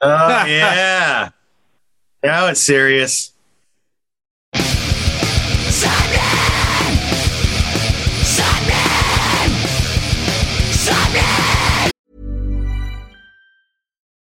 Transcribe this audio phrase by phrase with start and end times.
[0.00, 1.30] Oh yeah.
[2.22, 3.32] now it's serious.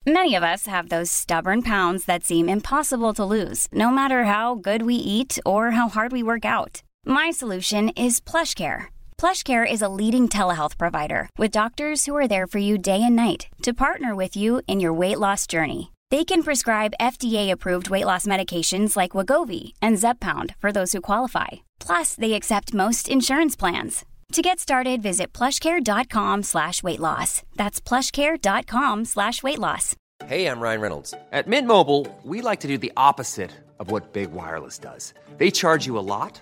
[0.06, 4.56] Many of us have those stubborn pounds that seem impossible to lose, no matter how
[4.56, 6.82] good we eat or how hard we work out.
[7.06, 8.88] My solution is PlushCare.
[9.22, 13.16] PlushCare is a leading telehealth provider with doctors who are there for you day and
[13.16, 15.92] night to partner with you in your weight loss journey.
[16.10, 21.50] They can prescribe FDA-approved weight loss medications like Wegovy and Zepbound for those who qualify.
[21.80, 24.06] Plus, they accept most insurance plans.
[24.32, 27.44] To get started, visit plushcare.com slash weight loss.
[27.56, 29.96] That's plushcare.com slash weight loss.
[30.26, 31.14] Hey, I'm Ryan Reynolds.
[31.32, 35.14] At Mint Mobile, we like to do the opposite of what Big Wireless does.
[35.38, 36.42] They charge you a lot,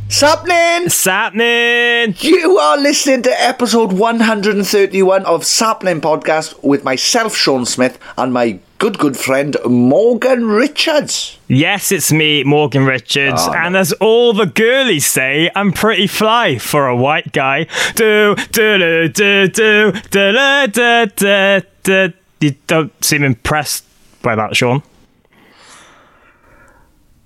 [0.11, 0.89] Sapling!
[0.89, 2.15] Sappening!
[2.19, 8.59] You are listening to episode 131 of Sappenin Podcast with myself, Sean Smith, and my
[8.77, 11.39] good, good friend, Morgan Richards.
[11.47, 16.57] Yes, it's me, Morgan Richards, Oh, and as all the girlies say, I'm pretty fly
[16.57, 17.67] for a white guy.
[17.95, 21.61] Do do do do do do do do.
[21.83, 22.13] do.
[22.41, 23.85] You don't seem impressed
[24.21, 24.83] by that, Sean.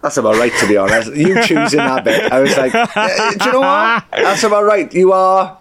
[0.06, 1.16] That's about right, to be honest.
[1.16, 4.06] You choosing that bit, I was like, eh, do you know what?
[4.12, 4.94] That's about right.
[4.94, 5.58] You are.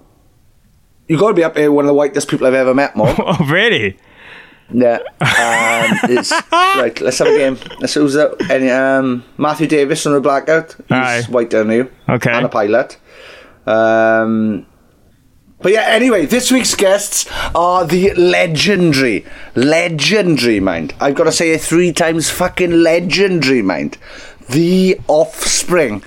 [1.09, 3.17] You got to be up here, one of the whitest people I've ever met, Morg.
[3.19, 3.97] Oh, really?
[4.71, 4.99] Yeah.
[5.23, 7.59] Um, it's, right, let's have a game.
[7.81, 8.37] Let's who's that?
[8.51, 10.75] Any, um, Matthew Davis on the blackout.
[10.77, 11.23] He's Aye.
[11.31, 11.91] white down you.
[12.07, 12.31] Okay.
[12.31, 12.99] And a pilot.
[13.67, 14.67] Um,
[15.65, 20.95] but yeah, anyway, this week's guests are the legendary, legendary mind.
[21.01, 23.97] I've got to say it three times fucking legendary mind.
[24.49, 26.03] The Offspring.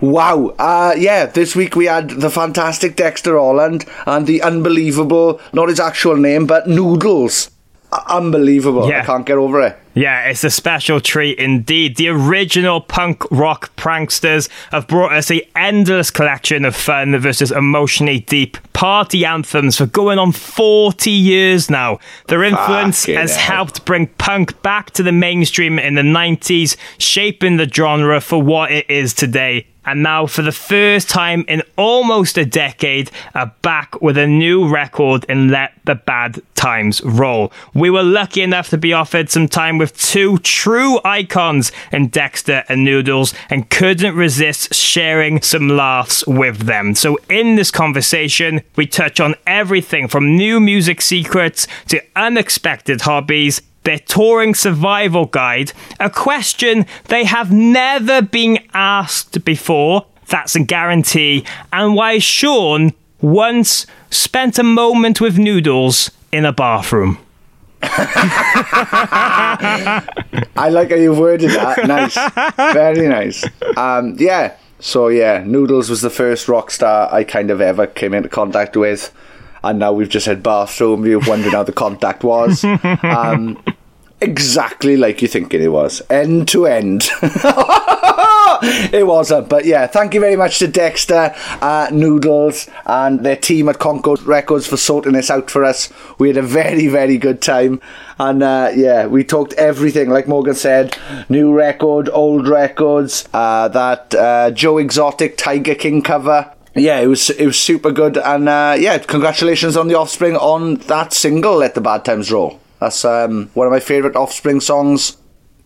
[0.00, 0.54] Wow.
[0.58, 5.80] Uh, yeah, this week we had the fantastic Dexter Holland and the unbelievable, not his
[5.80, 7.50] actual name, but Noodles.
[7.90, 8.84] Uh, unbelievable.
[9.02, 9.78] I can't get over it.
[9.98, 11.96] Yeah, it's a special treat indeed.
[11.96, 18.20] The original punk rock pranksters have brought us a endless collection of fun versus emotionally
[18.20, 21.98] deep party anthems for going on 40 years now.
[22.28, 23.56] Their influence Fucking has hell.
[23.56, 28.70] helped bring punk back to the mainstream in the 90s, shaping the genre for what
[28.70, 29.66] it is today.
[29.88, 34.68] And now, for the first time in almost a decade, are back with a new
[34.68, 37.50] record in Let the Bad Times Roll.
[37.72, 42.64] We were lucky enough to be offered some time with two true icons in Dexter
[42.68, 46.94] and Noodles and couldn't resist sharing some laughs with them.
[46.94, 53.62] So, in this conversation, we touch on everything from new music secrets to unexpected hobbies
[53.88, 60.04] their touring survival guide, a question they have never been asked before.
[60.28, 61.46] That's a guarantee.
[61.72, 67.16] And why Sean once spent a moment with noodles in a bathroom.
[67.82, 67.88] I
[70.70, 71.86] like how you've worded that.
[71.86, 72.14] Nice.
[72.74, 73.42] Very nice.
[73.78, 74.54] Um, yeah.
[74.80, 78.76] So, yeah, Noodles was the first rock star I kind of ever came into contact
[78.76, 79.12] with.
[79.64, 81.06] And now we've just had bathroom.
[81.06, 82.64] You've wondered how the contact was.
[83.02, 83.58] Um,
[84.20, 86.02] exactly like you're thinking it was.
[86.10, 87.08] End to end.
[88.62, 89.48] it wasn't.
[89.48, 94.22] But yeah, thank you very much to Dexter, uh, Noodles, and their team at Concord
[94.22, 95.92] Records for sorting this out for us.
[96.18, 97.80] We had a very, very good time.
[98.18, 100.96] And uh, yeah, we talked everything, like Morgan said
[101.28, 106.52] new record, old records, uh, that uh, Joe Exotic Tiger King cover.
[106.74, 110.76] Yeah, it was it was super good, and uh, yeah, congratulations on the Offspring on
[110.86, 111.56] that single.
[111.56, 112.60] Let the bad times roll.
[112.80, 115.16] That's um, one of my favorite Offspring songs,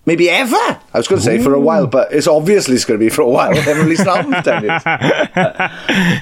[0.05, 0.57] maybe ever.
[0.57, 3.11] I was going to say for a while, but it's obviously it's going to be
[3.11, 3.55] for a while.
[3.55, 4.83] They haven't released an album for ten years.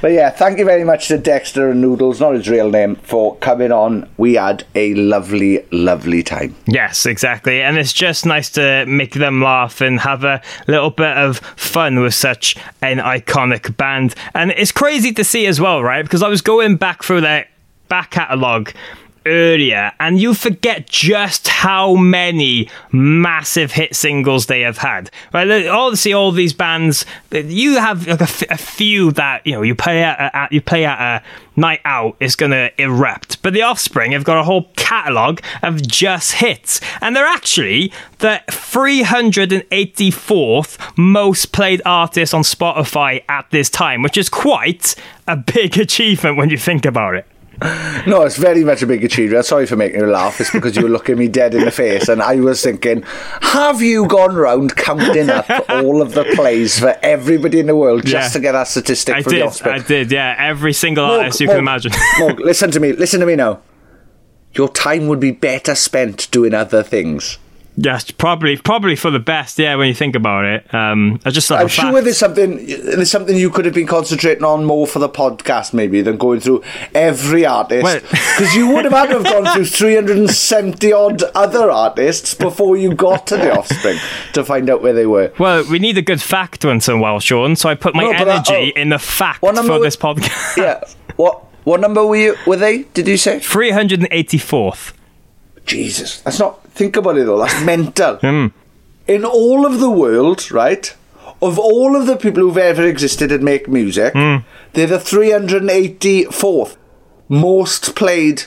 [0.03, 3.37] But yeah, thank you very much to Dexter and Noodles, not his real name, for
[3.37, 4.09] coming on.
[4.17, 6.57] We had a lovely, lovely time.
[6.67, 7.63] Yes, exactly.
[7.63, 12.01] And it's just nice to make them laugh and have a little bit of fun
[12.01, 14.15] with such an iconic band.
[14.35, 16.03] And it's crazy to see as well, right?
[16.03, 17.49] Because I was going back through their
[17.89, 18.73] back catalogue
[19.27, 25.11] earlier, and you forget just how many massive hit singles they have had.
[25.33, 25.67] Right?
[25.67, 29.75] Obviously, all these bands, you have like a, f- a few that you know you
[29.75, 31.23] play at, at you play at a
[31.57, 33.43] night out is going to erupt.
[33.43, 38.43] But the Offspring have got a whole catalogue of just hits, and they're actually the
[38.49, 44.97] 384th most played artist on Spotify at this time, which is quite
[45.27, 47.27] a big achievement when you think about it.
[48.07, 49.45] No, it's very much a big achievement.
[49.45, 50.41] Sorry for making you laugh.
[50.41, 53.03] It's because you were looking me dead in the face, and I was thinking,
[53.43, 58.07] have you gone round counting up all of the plays for everybody in the world
[58.07, 58.33] just Yeah.
[58.33, 59.75] to get that statistic I for did, the offspring?
[59.75, 60.35] I did, yeah.
[60.39, 61.93] Every single Morg, artist you Morg, can imagine.
[62.19, 62.93] Morg, listen to me.
[62.93, 63.61] Listen to me now.
[64.55, 67.39] Your time would be better spent doing other things.
[67.77, 69.59] Yes, probably, probably for the best.
[69.59, 70.73] Yeah, when you think about it.
[70.75, 73.87] Um, I just I'm the fact- sure there's something there's something you could have been
[73.87, 76.63] concentrating on more for the podcast maybe than going through
[76.95, 82.35] every artist because you would have had to have gone through 370 odd other artists
[82.35, 83.99] before you got to the offspring
[84.33, 85.33] to find out where they were.
[85.39, 87.57] Well, we need a good fact once in a while, Sean.
[87.57, 88.81] So I put my No, that- energy oh.
[88.81, 90.57] in the fact for this podcast.
[90.57, 90.85] Yeah.
[91.17, 92.85] What what number were you were they?
[92.95, 93.39] Did you say?
[93.39, 94.93] 384th.
[95.67, 96.60] Jesus, that's not.
[96.81, 97.39] Think about it though.
[97.39, 98.17] That's mental.
[98.17, 98.47] Hmm.
[99.07, 100.97] In all of the world, right?
[101.43, 104.37] Of all of the people who've ever existed and make music, Hmm.
[104.73, 106.77] they're the 384th
[107.29, 108.45] most played.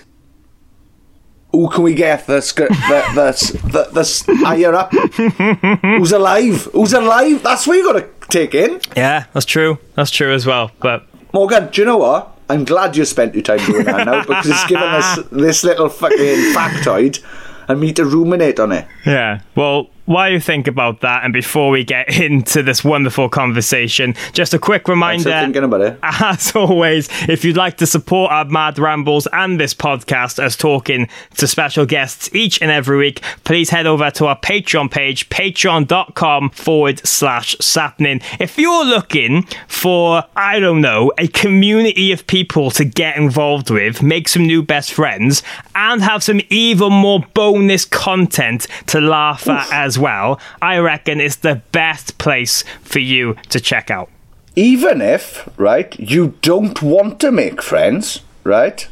[1.52, 4.92] Who can we get that's that, that's that, that's higher up?
[6.00, 6.64] Who's alive?
[6.74, 7.44] Who's alive?
[7.44, 8.82] That's what you got to take in.
[8.98, 9.78] Yeah, that's true.
[9.94, 10.72] That's true as well.
[10.80, 12.32] But Morgan, do you know what?
[12.50, 15.90] I'm glad you spent your time doing that now because it's given us this little
[15.90, 17.22] fucking factoid
[17.68, 18.88] and me to ruminate on it.
[19.06, 24.16] Yeah, well, while you think about that, and before we get into this wonderful conversation,
[24.34, 25.24] just a quick reminder.
[25.32, 26.00] thinking about it.
[26.04, 31.08] As always, if you'd like to support our Mad Rambles and this podcast as talking
[31.36, 36.50] to special guests each and every week, please head over to our Patreon page, patreon.com
[36.50, 38.22] forward slash sappenin.
[38.40, 44.02] If you're looking for, I don't know, a community of people to get involved with,
[44.04, 45.44] make some new best friends,
[45.76, 51.38] and have some even more bonus content to laugh at as well, I reckon it's
[51.38, 54.10] the best place for you to check out.
[54.56, 58.88] Even if, right, you don't want to make friends, right,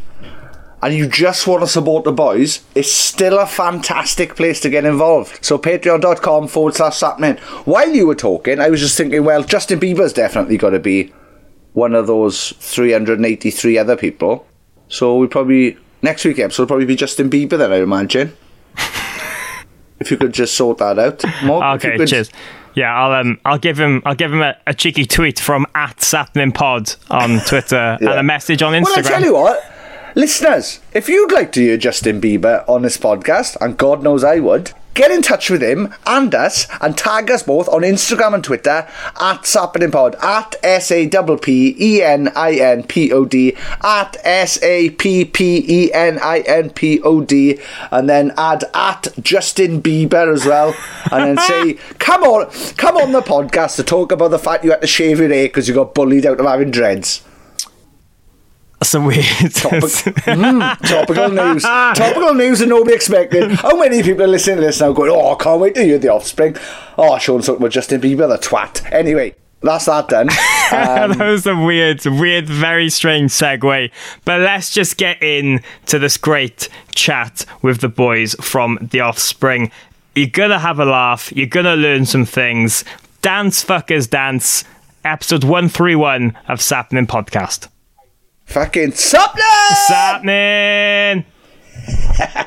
[0.81, 4.86] and you just want to support the boys, it's still a fantastic place to get
[4.86, 5.44] involved.
[5.45, 7.39] So patreon.com forward slash sappenin.
[7.68, 11.13] While you were talking, I was just thinking, well, Justin Bieber's definitely got to be
[11.74, 14.47] one of those 383 other people.
[14.88, 18.36] So we probably, next week episode will probably be Justin Bieber then, I imagine.
[20.01, 21.24] If you could just sort that out.
[21.44, 22.30] Mark, Okay, could- cheers.
[22.74, 25.98] Yeah, I'll um, I'll give him, I'll give him a, a cheeky tweet from at
[25.98, 28.83] Sappenin Pod on Twitter and a message on Instagram.
[28.86, 29.63] Well, I tell you what,
[30.15, 34.39] listeners, if you'd like to hear Justin Bieber on this podcast, and God knows I
[34.39, 38.43] would, get in touch with him and us and tag us both on Instagram and
[38.43, 38.87] Twitter
[39.19, 44.17] at Sappeninpod, at S A P P E N I N P O D, at
[44.23, 47.59] S A P P E N I N P O D,
[47.91, 50.75] and then add at Justin Bieber as well,
[51.11, 54.71] and then say, come on, come on the podcast to talk about the fact you
[54.71, 57.23] had to shave your hair because you got bullied out of having dreads.
[58.94, 59.24] A weird.
[59.54, 59.81] Topic-
[60.25, 61.63] Mm, topical news.
[61.63, 63.51] Topical news that nobody expected.
[63.51, 65.98] How many people are listening to this now going, oh, I can't wait to hear
[66.00, 66.56] the offspring?
[66.98, 68.92] Oh, Sean talking about Justin Bieber, the twat.
[68.92, 70.30] Anyway, that's that done.
[70.72, 73.92] Um, that was a weird, weird, very strange segue.
[74.24, 79.69] But let's just get in to this great chat with the boys from The Offspring.
[80.16, 81.30] You're gonna have a laugh.
[81.36, 82.85] You're gonna learn some things.
[83.21, 84.64] Dance fuckers dance.
[85.04, 87.68] Episode one three one of Sappenin Podcast.
[88.51, 89.41] Fucking Sapna!
[89.87, 91.25] Sapnin.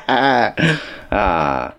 [1.11, 1.73] ah.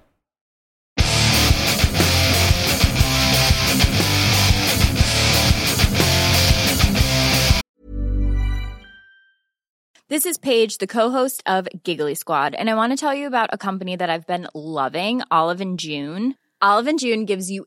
[10.09, 13.51] This is Paige, the co-host of Giggly Squad, and I want to tell you about
[13.53, 16.35] a company that I've been loving, Olive and June.
[16.61, 17.67] Olive and June gives you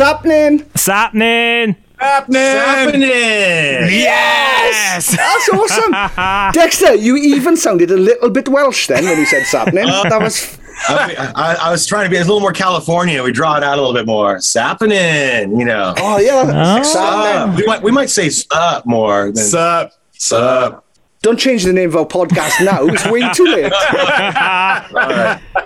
[0.00, 0.66] Sapnin!
[0.76, 1.76] Sapnin!
[1.98, 3.02] Happening.
[3.02, 5.14] Yes!
[5.14, 5.92] That's awesome!
[6.54, 9.90] Dexter, you even sounded a little bit Welsh then when you said Sapnin.
[9.90, 10.58] Uh, that was.
[10.88, 13.22] I, I, I was trying to be a little more California.
[13.22, 14.40] We draw it out a little bit more.
[14.40, 15.92] Sapping, you know.
[15.98, 16.78] Oh, yeah.
[16.78, 16.82] Oh.
[16.82, 17.54] Sup.
[17.54, 19.26] We might, we might say sup more.
[19.26, 19.92] Than Sup?
[20.12, 20.86] sup.
[21.20, 22.86] Don't change the name of our podcast now.
[22.86, 23.70] It's way too late.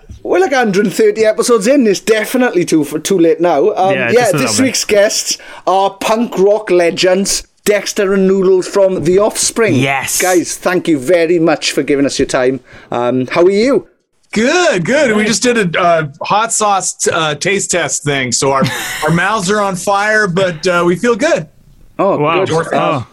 [0.35, 1.87] We're like 130 episodes in.
[1.87, 3.71] It's definitely too too late now.
[3.71, 4.63] Um, Yeah, yeah, this little bit.
[4.63, 9.77] week's guests are punk rock legends Dexter and Noodles from The Offspring.
[9.77, 10.21] Yes.
[10.21, 12.59] Guys, thank you very much for giving us your time.
[12.91, 13.87] Um, how are you?
[14.33, 15.15] Good, good.
[15.17, 18.65] We just did a uh, hot sauce uh, taste test thing, so our
[19.05, 21.49] our mouths are on fire, but uh, we feel good.
[21.97, 22.45] Oh, Wow.
[22.45, 22.67] good.
[22.73, 23.07] Oh.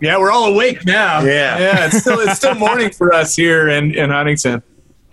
[0.00, 1.20] Yeah, we're all awake now.
[1.20, 1.58] Yeah.
[1.58, 1.84] yeah.
[1.86, 4.62] It's still it's still morning for us here in in Huntington.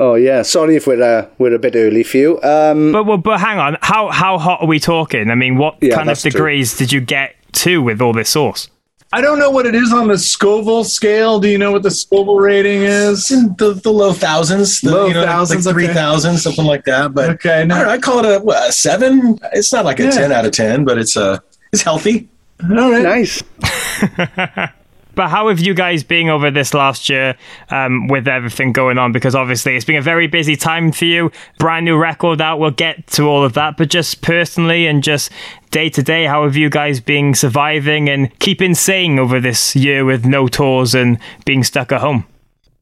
[0.05, 0.41] Oh, yeah.
[0.41, 2.41] Sorry if we're uh, we're a bit early for you.
[2.43, 3.77] Um, But, well, but hang on.
[3.81, 5.29] How how hot are we talking?
[5.29, 6.31] I mean, what Yeah, kind of that's true.
[6.31, 8.67] degrees did you get to with all this sauce?
[9.15, 11.39] I don't know what it is on the Scoville scale.
[11.39, 13.29] Do you know what the Scoville rating is?
[13.31, 15.85] in the, the low thousands, the, Low you know, thousands, like okay.
[15.85, 17.13] 3,000, something like that.
[17.13, 17.75] But Okay, no.
[17.75, 19.37] I, I call it a, what, a seven.
[19.53, 20.09] It's not like a Yeah.
[20.27, 21.37] 10 out of 10, but it's uh,
[21.71, 22.27] it's healthy.
[22.63, 23.03] All right.
[23.03, 23.43] nice.
[25.15, 27.35] But how have you guys been over this last year
[27.69, 29.11] um, with everything going on?
[29.11, 31.31] Because obviously it's been a very busy time for you.
[31.59, 32.59] Brand new record out.
[32.59, 33.77] We'll get to all of that.
[33.77, 35.31] But just personally and just
[35.71, 40.05] day to day, how have you guys been surviving and keeping sane over this year
[40.05, 42.25] with no tours and being stuck at home?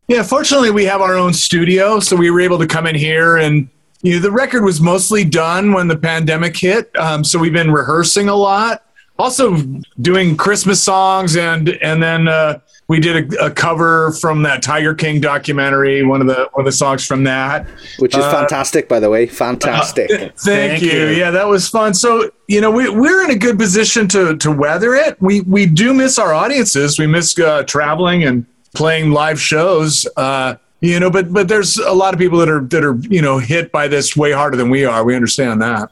[0.08, 3.38] Yeah, fortunately, we have our own studio, so we were able to come in here
[3.38, 3.70] and.
[4.04, 7.70] You know, the record was mostly done when the pandemic hit, um, so we've been
[7.70, 8.84] rehearsing a lot.
[9.22, 9.56] Also,
[10.02, 14.96] doing Christmas songs, and and then uh, we did a, a cover from that Tiger
[14.96, 16.04] King documentary.
[16.04, 17.68] One of the one of the songs from that.
[18.00, 19.28] Which is fantastic, by the way.
[19.28, 20.10] Fantastic.
[20.10, 20.92] Thank, Thank you.
[20.92, 21.08] you.
[21.10, 21.94] Yeah, that was fun.
[21.94, 25.22] So you know, we we're in a good position to to weather it.
[25.22, 26.98] We we do miss our audiences.
[26.98, 30.08] We miss uh, traveling and playing live shows.
[30.18, 33.22] Uh, you know, but but there's a lot of people that are that are you
[33.22, 35.04] know hit by this way harder than we are.
[35.04, 35.92] We understand that.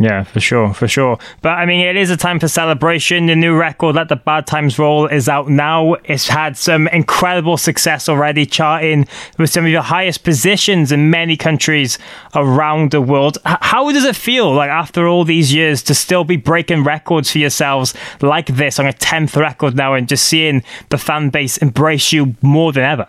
[0.00, 1.18] Yeah, for sure, for sure.
[1.42, 3.26] But I mean, it is a time for celebration.
[3.26, 5.94] The new record, Let the Bad Times Roll, is out now.
[6.04, 11.36] It's had some incredible success already, charting with some of your highest positions in many
[11.36, 11.98] countries
[12.36, 13.38] around the world.
[13.44, 17.38] How does it feel, like after all these years, to still be breaking records for
[17.38, 22.12] yourselves like this on a 10th record now and just seeing the fan base embrace
[22.12, 23.08] you more than ever?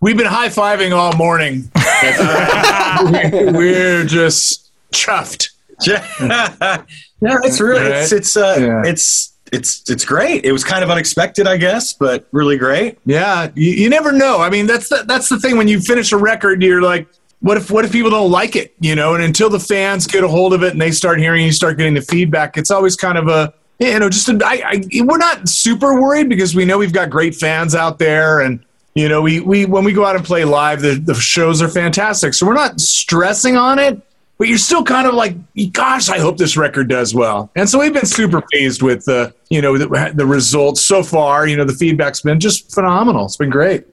[0.00, 1.70] We've been high fiving all morning.
[3.54, 5.51] We're just chuffed.
[5.86, 8.82] Yeah, yeah, it's really it's it's uh, Yeah.
[8.90, 10.44] it's it's it's great.
[10.44, 12.98] It was kind of unexpected, I guess, but really great.
[13.04, 14.40] Yeah, you, you never know.
[14.40, 15.56] I mean, that's the, that's the thing.
[15.56, 17.06] When you finish a record, you're like,
[17.40, 18.74] what if what if people don't like it?
[18.80, 21.44] You know, and until the fans get a hold of it and they start hearing,
[21.44, 22.56] you start getting the feedback.
[22.56, 26.28] It's always kind of a you know, just a, I, I, we're not super worried
[26.28, 29.84] because we know we've got great fans out there, and you know, we we when
[29.84, 32.34] we go out and play live, the the shows are fantastic.
[32.34, 34.00] So we're not stressing on it.
[34.42, 35.36] But you're still kind of like,
[35.70, 37.52] gosh, I hope this record does well.
[37.54, 41.46] And so we've been super pleased with the, you know, the, the results so far.
[41.46, 43.26] You know, the feedback's been just phenomenal.
[43.26, 43.84] It's been great.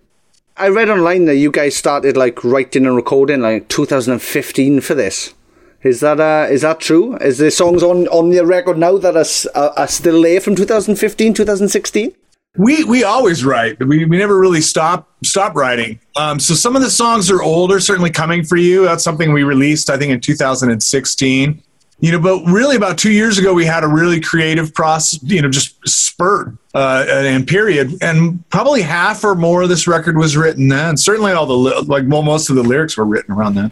[0.58, 5.36] I read online that you guys started like writing and recording like 2015 for this.
[5.84, 7.15] Is that uh, is that true?
[7.18, 10.56] Is the songs on on the record now that are, are, are still there from
[10.56, 12.12] 2015, 2016?
[12.58, 13.79] We we always write.
[13.79, 16.00] We, we never really stop stop writing.
[16.15, 17.79] Um, so some of the songs are older.
[17.79, 18.86] Certainly, coming for you.
[18.86, 21.63] That's something we released, I think, in 2016.
[22.01, 25.22] You know, but really about two years ago, we had a really creative process.
[25.22, 30.18] You know, just spurt uh, and period, and probably half or more of this record
[30.18, 30.98] was written then.
[30.98, 33.72] Certainly, all the li- like well, most of the lyrics were written around then.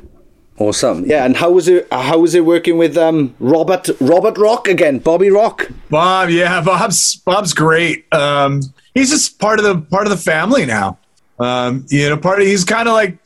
[0.59, 1.05] Awesome.
[1.05, 1.87] Yeah, and how was it?
[1.91, 4.97] How was it working with um, Robert Robert Rock again?
[4.97, 5.69] Bobby Rock.
[5.89, 8.11] Bob, yeah, Bob's Bob's great.
[8.11, 8.61] Um,
[8.95, 10.97] he's just part of the part of the family now.
[11.39, 13.19] Um, you know, part of he's kind of like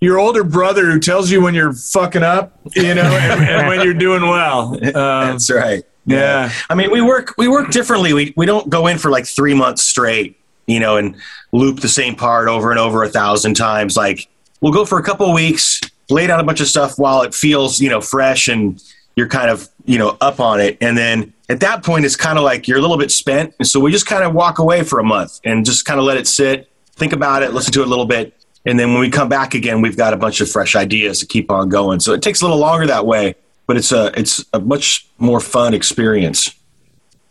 [0.00, 3.80] your older brother who tells you when you're fucking up, you know, and, and when
[3.80, 4.74] you're doing well.
[4.84, 5.82] Um, That's right.
[6.06, 6.52] Yeah.
[6.68, 8.12] I mean, we work we work differently.
[8.12, 11.16] We we don't go in for like three months straight, you know, and
[11.52, 13.96] loop the same part over and over a thousand times.
[13.96, 14.28] Like
[14.60, 15.80] we'll go for a couple of weeks,
[16.10, 18.82] lay down a bunch of stuff while it feels, you know, fresh and
[19.16, 20.76] you're kind of, you know, up on it.
[20.80, 23.54] And then at that point, it's kind of like you're a little bit spent.
[23.58, 26.06] And so we just kind of walk away for a month and just kind of
[26.06, 28.34] let it sit, think about it, listen to it a little bit.
[28.66, 31.26] And then when we come back again, we've got a bunch of fresh ideas to
[31.26, 32.00] keep on going.
[32.00, 33.34] So it takes a little longer that way,
[33.66, 36.54] but it's a, it's a much more fun experience.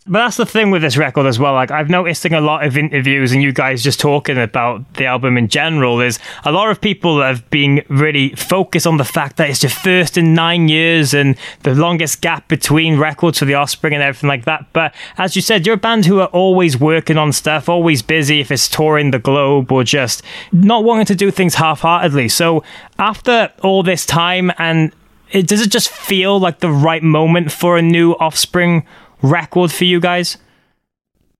[0.06, 1.54] But that's the thing with this record as well.
[1.54, 5.06] Like I've noticed in a lot of interviews and you guys just talking about the
[5.06, 9.38] album in general, is a lot of people have been really focused on the fact
[9.38, 13.54] that it's your first in nine years and the longest gap between records for the
[13.54, 14.66] Offspring and everything like that.
[14.74, 18.40] But as you said, you're a band who are always working on stuff, always busy
[18.40, 22.28] if it's touring the globe or just not wanting to do things half-heartedly.
[22.28, 22.62] So
[22.98, 24.92] after all this time and
[25.32, 28.84] it, does it just feel like the right moment for a new Offspring
[29.24, 30.36] record for you guys?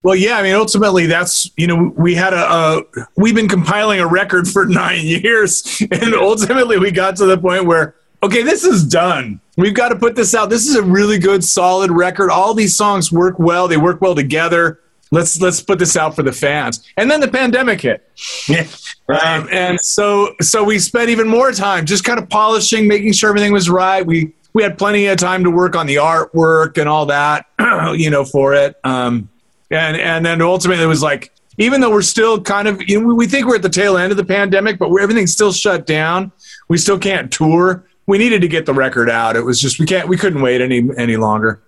[0.03, 2.83] Well, yeah, I mean, ultimately, that's you know, we had a, a
[3.17, 7.65] we've been compiling a record for nine years, and ultimately, we got to the point
[7.65, 9.41] where okay, this is done.
[9.57, 10.51] We've got to put this out.
[10.51, 12.31] This is a really good, solid record.
[12.31, 13.69] All these songs work well.
[13.69, 14.81] They work well together.
[15.11, 16.83] Let's let's put this out for the fans.
[16.97, 18.11] And then the pandemic hit.
[18.49, 18.67] Yeah,
[19.07, 19.23] right.
[19.23, 23.29] Um, and so so we spent even more time just kind of polishing, making sure
[23.31, 24.05] everything was right.
[24.05, 27.47] We we had plenty of time to work on the artwork and all that,
[27.97, 28.77] you know, for it.
[28.85, 29.29] Um,
[29.71, 33.15] and and then ultimately it was like, even though we're still kind of, you know,
[33.15, 36.33] we think we're at the tail end of the pandemic, but everything's still shut down.
[36.69, 37.85] We still can't tour.
[38.07, 39.37] We needed to get the record out.
[39.37, 41.61] It was just we can't we couldn't wait any any longer.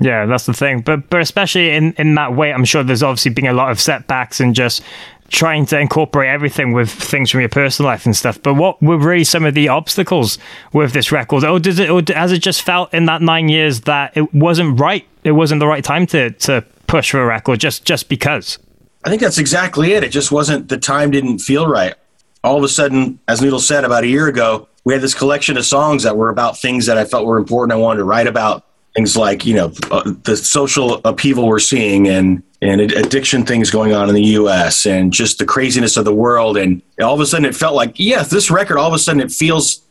[0.00, 0.80] Yeah, that's the thing.
[0.80, 3.80] But but especially in in that way, I'm sure there's obviously been a lot of
[3.80, 4.82] setbacks and just
[5.28, 8.42] trying to incorporate everything with things from your personal life and stuff.
[8.42, 10.38] But what were really some of the obstacles
[10.72, 11.44] with this record?
[11.44, 14.80] Or does it, or has it just felt in that nine years that it wasn't
[14.80, 15.06] right?
[15.24, 18.58] It wasn't the right time to to push for a record just just because.
[19.04, 20.02] I think that's exactly it.
[20.02, 21.94] It just wasn't the time didn't feel right.
[22.42, 25.56] All of a sudden, as Noodle said about a year ago, we had this collection
[25.56, 27.72] of songs that were about things that I felt were important.
[27.72, 28.64] I wanted to write about
[28.98, 33.92] things like you know uh, the social upheaval we're seeing and and addiction things going
[33.92, 34.84] on in the U.S.
[34.84, 36.56] and just the craziness of the world.
[36.56, 38.76] And all of a sudden, it felt like yes, this record.
[38.76, 39.82] All of a sudden, it feels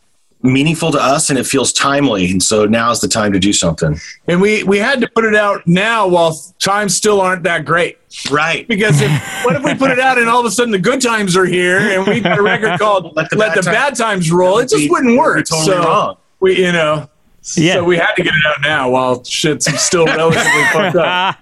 [0.42, 2.30] meaningful to us and it feels timely.
[2.30, 3.98] And so now's the time to do something.
[4.26, 7.96] And we we had to put it out now while times still aren't that great.
[8.30, 8.68] Right.
[8.68, 9.10] Because if
[9.46, 11.46] what if we put it out and all of a sudden the good times are
[11.46, 14.58] here and we got a record called Let the, Let bad, the bad, times roll,
[14.58, 15.46] it just wouldn't work.
[15.46, 16.16] Totally so wrong.
[16.40, 17.08] we you know
[17.56, 17.74] yeah.
[17.74, 21.38] So we had to get it out now while shit's still relatively fucked up.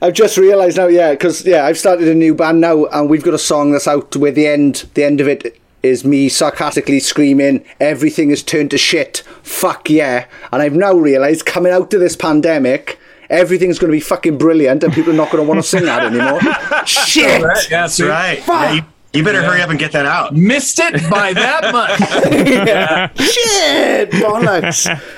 [0.00, 3.22] I've just realised now, yeah, because yeah, I've started a new band now, and we've
[3.22, 7.00] got a song that's out where the end, the end of it is me sarcastically
[7.00, 10.26] screaming, "Everything has turned to shit." Fuck yeah!
[10.52, 12.98] And I've now realised coming out of this pandemic.
[13.30, 15.84] Everything's going to be fucking brilliant, and people are not going to want to sing
[15.84, 16.40] that anymore.
[16.86, 17.42] Shit!
[17.42, 18.46] Right, that's right.
[18.46, 19.48] Yeah, you, you better yeah.
[19.48, 20.34] hurry up and get that out.
[20.34, 22.00] Missed it by that much.
[22.30, 23.12] yeah.
[23.14, 24.88] Shit, bollocks.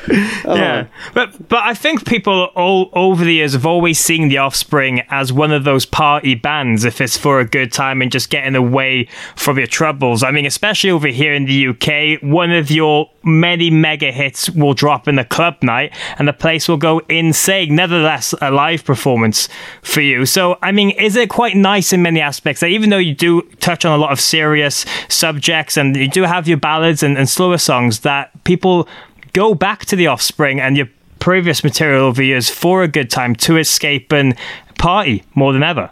[0.47, 0.55] Oh.
[0.55, 5.01] Yeah, but but I think people all over the years have always seen the Offspring
[5.09, 6.85] as one of those party bands.
[6.85, 10.23] If it's for a good time and just getting away from your troubles.
[10.23, 14.75] I mean, especially over here in the UK, one of your many mega hits will
[14.75, 17.75] drop in the club night, and the place will go insane.
[17.75, 19.49] Nevertheless, a live performance
[19.83, 20.27] for you.
[20.27, 23.43] So, I mean, is it quite nice in many aspects that even though you do
[23.61, 27.29] touch on a lot of serious subjects, and you do have your ballads and, and
[27.29, 28.89] slower songs that people
[29.33, 33.35] go back to the Offspring and your previous material over years for a good time
[33.35, 34.37] to escape and
[34.79, 35.91] party more than ever.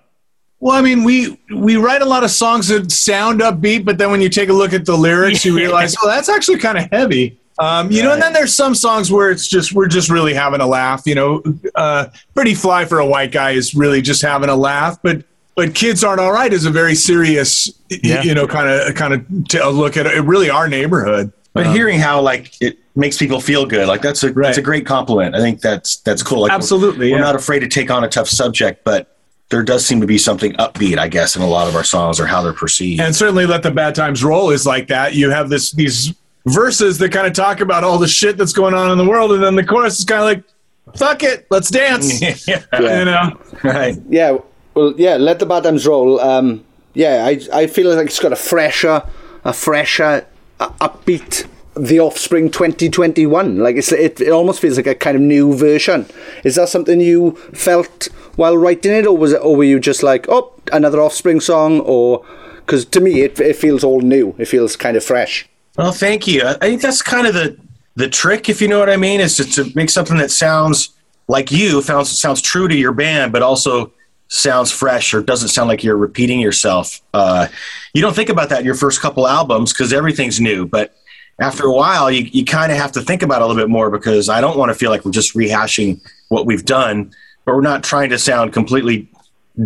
[0.60, 4.12] Well, I mean, we we write a lot of songs that sound upbeat, but then
[4.12, 6.88] when you take a look at the lyrics, you realize, oh, that's actually kind of
[6.92, 7.36] heavy.
[7.58, 8.06] Um, you right.
[8.06, 11.02] know, and then there's some songs where it's just we're just really having a laugh.
[11.04, 11.42] You know,
[11.74, 15.24] uh, "Pretty Fly for a White Guy" is really just having a laugh, but
[15.54, 18.22] but kids aren't all right is a very serious yeah.
[18.22, 21.32] you know kind of kind of t- look at it really our neighborhood.
[21.52, 24.46] But um, hearing how like it makes people feel good like that's a right.
[24.46, 25.34] that's a great compliment.
[25.34, 26.42] I think that's that's cool.
[26.42, 27.16] Like absolutely we're, yeah.
[27.16, 29.16] we're not afraid to take on a tough subject but
[29.50, 32.18] there does seem to be something upbeat i guess in a lot of our songs
[32.18, 33.00] or how they're perceived.
[33.00, 35.14] And certainly let the bad times roll is like that.
[35.14, 36.14] You have this these
[36.46, 39.32] verses that kind of talk about all the shit that's going on in the world
[39.32, 42.20] and then the chorus is kind of like fuck it let's dance.
[42.48, 42.64] Yeah.
[42.72, 43.38] you know?
[43.62, 43.96] Right.
[44.08, 44.38] Yeah
[44.74, 46.20] well, yeah, let the bad times roll.
[46.20, 49.02] Um, yeah, I I feel like it's got a fresher,
[49.44, 50.26] a fresher,
[50.58, 53.58] upbeat the Offspring 2021.
[53.58, 56.06] Like it's it, it almost feels like a kind of new version.
[56.44, 60.02] Is that something you felt while writing it, or was it, or were you just
[60.02, 62.24] like, oh, another Offspring song, or
[62.56, 64.34] because to me it it feels all new.
[64.38, 65.48] It feels kind of fresh.
[65.76, 66.42] Well, thank you.
[66.44, 67.56] I think that's kind of the
[67.94, 70.90] the trick, if you know what I mean, is to, to make something that sounds
[71.28, 73.92] like you, sounds sounds true to your band, but also
[74.32, 77.02] sounds fresh or doesn't sound like you're repeating yourself.
[77.12, 77.48] Uh,
[77.92, 80.96] you don't think about that in your first couple albums because everything's new, but
[81.38, 83.68] after a while, you, you kind of have to think about it a little bit
[83.68, 87.12] more because I don't want to feel like we're just rehashing what we've done,
[87.44, 89.06] but we're not trying to sound completely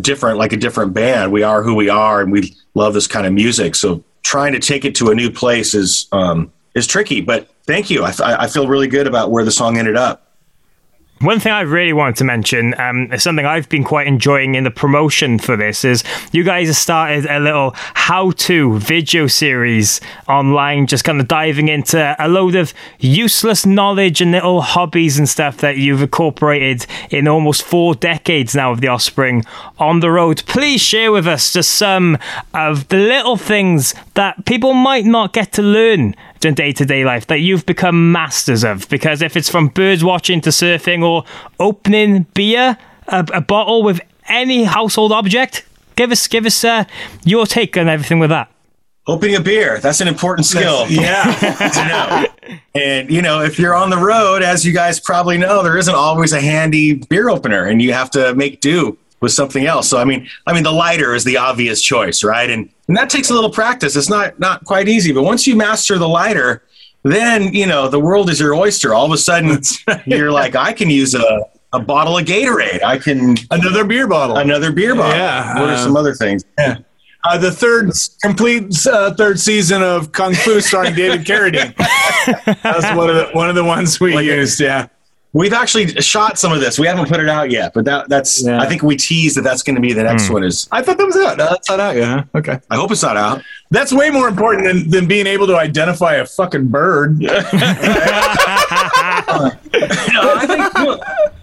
[0.01, 1.31] different, like a different band.
[1.31, 3.77] We are who we are, and we love this kind of music.
[3.77, 7.21] So trying to take it to a new place is um, is tricky.
[7.21, 8.03] But thank you.
[8.03, 10.26] I, I feel really good about where the song ended up.
[11.23, 14.71] One thing I really wanted to mention, um, something I've been quite enjoying in the
[14.71, 19.99] promotion for this, is you guys have started a little how-to video series
[20.29, 25.27] online, just kind of diving into a load of useless knowledge and little hobbies and
[25.27, 29.43] stuff that you've incorporated in almost four decades now of the Offspring
[29.79, 30.43] on the road.
[30.47, 32.19] Please share with us just some
[32.53, 36.15] of the little things that people might not get to learn
[36.47, 38.89] in day to day life that you've become masters of.
[38.89, 41.25] Because if it's from birds watching to surfing or
[41.61, 42.79] opening beer,
[43.09, 45.65] a, a bottle with any household object,
[45.97, 46.85] give us give us uh,
[47.25, 48.51] your take on everything with that.
[49.09, 50.85] Opening a beer, that's an important skill.
[50.89, 51.33] Yeah.
[51.75, 52.59] to know.
[52.75, 55.95] And, you know, if you're on the road, as you guys probably know, there isn't
[55.95, 59.89] always a handy beer opener and you have to make do with something else.
[59.89, 62.51] So, I mean, I mean, the lighter is the obvious choice, right?
[62.51, 63.97] And, and that takes a little practice.
[63.97, 66.63] It's not, not quite easy, but once you master the lighter,
[67.03, 68.93] then, you know, the world is your oyster.
[68.93, 69.59] All of a sudden
[70.07, 71.41] you're like, I can use a,
[71.73, 72.83] a bottle of Gatorade.
[72.83, 74.37] I can Another beer bottle.
[74.39, 75.17] another beer bottle.
[75.17, 76.45] Yeah, What are um, some other things?
[76.59, 76.79] Yeah.
[77.25, 77.91] Uh, the third
[78.23, 81.75] complete uh, third season of Kung Fu starring David Carradine.
[82.63, 84.61] That's one of the one of the ones we used.
[84.61, 84.87] Yeah.
[85.37, 86.79] We've actually shot some of this.
[86.79, 88.45] We haven't put it out yet, but that, that's.
[88.45, 88.59] Yeah.
[88.59, 90.43] I think we teased that that's going to be the next one.
[90.43, 91.37] Is I thought that was out.
[91.37, 91.97] No, that's not out.
[91.97, 92.25] Yeah.
[92.35, 92.59] Okay.
[92.71, 93.43] I hope it's not out.
[93.71, 97.21] That's way more important than, than being able to identify a fucking bird.
[100.13, 100.63] No, I think.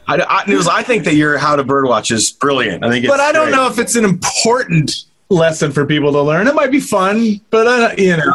[0.07, 2.83] I, I, Noodles, I think that your how to birdwatch is brilliant.
[2.83, 3.55] I think, it's but I don't great.
[3.55, 6.47] know if it's an important lesson for people to learn.
[6.47, 8.33] It might be fun, but uh, you know,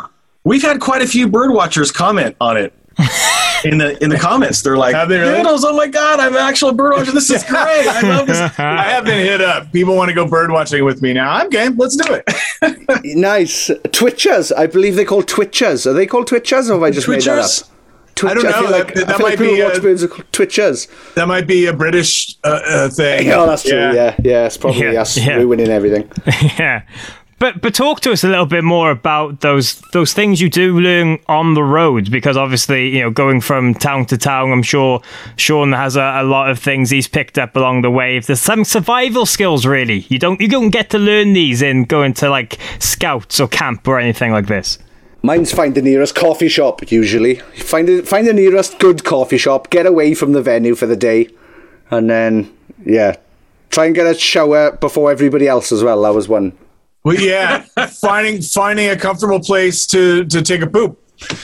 [0.49, 2.73] We've had quite a few bird watchers comment on it
[3.65, 4.63] in the in the comments.
[4.63, 5.39] They're like, Have they really?
[5.39, 7.13] "Noodles, oh my god, I'm an actual bird watcher.
[7.13, 7.87] This is great.
[7.89, 9.73] I love this." I have been hit up.
[9.73, 11.31] People want to go bird watching with me now.
[11.33, 11.77] I'm game.
[11.77, 12.25] Let's do it.
[13.17, 14.53] Nice Twitchers.
[14.57, 15.87] I believe they call Twitchers.
[15.87, 17.63] Are they called Twitchers, or have I just made that Twitchers?
[17.63, 17.69] up?
[18.15, 18.53] Twitch, I don't know.
[18.63, 21.15] feel like, That- I that feel like might people be, watch birds called Twitchers.
[21.15, 23.27] That might be a British uh, uh, thing.
[23.29, 23.79] Yeah, that's true.
[23.79, 25.35] Yeah, yeah, it's probably Yeah, us yeah.
[25.37, 26.11] ruining everything.
[26.59, 26.83] yeah.
[27.39, 30.79] But but talk to us a little bit more about those those things you do
[30.81, 35.01] learn on the road because obviously you know going from town to town I'm sure
[35.37, 38.17] Sean has a, a lot of things he's picked up along the way.
[38.17, 41.85] If there's some survival skills really you don't you don't get to learn these in
[41.85, 44.79] going to like scouts or camp or anything like this.
[45.23, 46.91] Mine's find the nearest coffee shop.
[46.93, 49.69] Usually, find the, find the nearest good coffee shop.
[49.69, 51.29] Get away from the venue for the day,
[51.91, 53.17] and then yeah,
[53.69, 56.03] try and get a shower before everybody else as well.
[56.03, 56.57] That was one.
[57.09, 57.63] Well, yeah,
[58.01, 60.99] finding finding a comfortable place to to take a poop.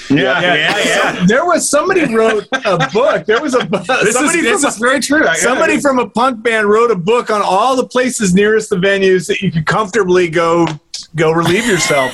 [0.09, 1.27] Yeah, yeah, yeah.
[1.27, 3.27] There was somebody wrote a book.
[3.27, 5.25] There was a bu- This, is, somebody this from is very true.
[5.37, 9.27] Somebody from a punk band wrote a book on all the places nearest the venues
[9.27, 10.67] that you could comfortably go
[11.17, 12.13] go relieve yourself.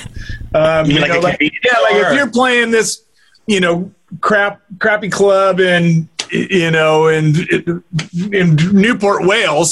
[0.54, 3.02] Um, You you like know, like- yeah, like if you're playing this,
[3.46, 7.34] you know, crap crappy club in you know in
[8.32, 9.70] in Newport, Wales,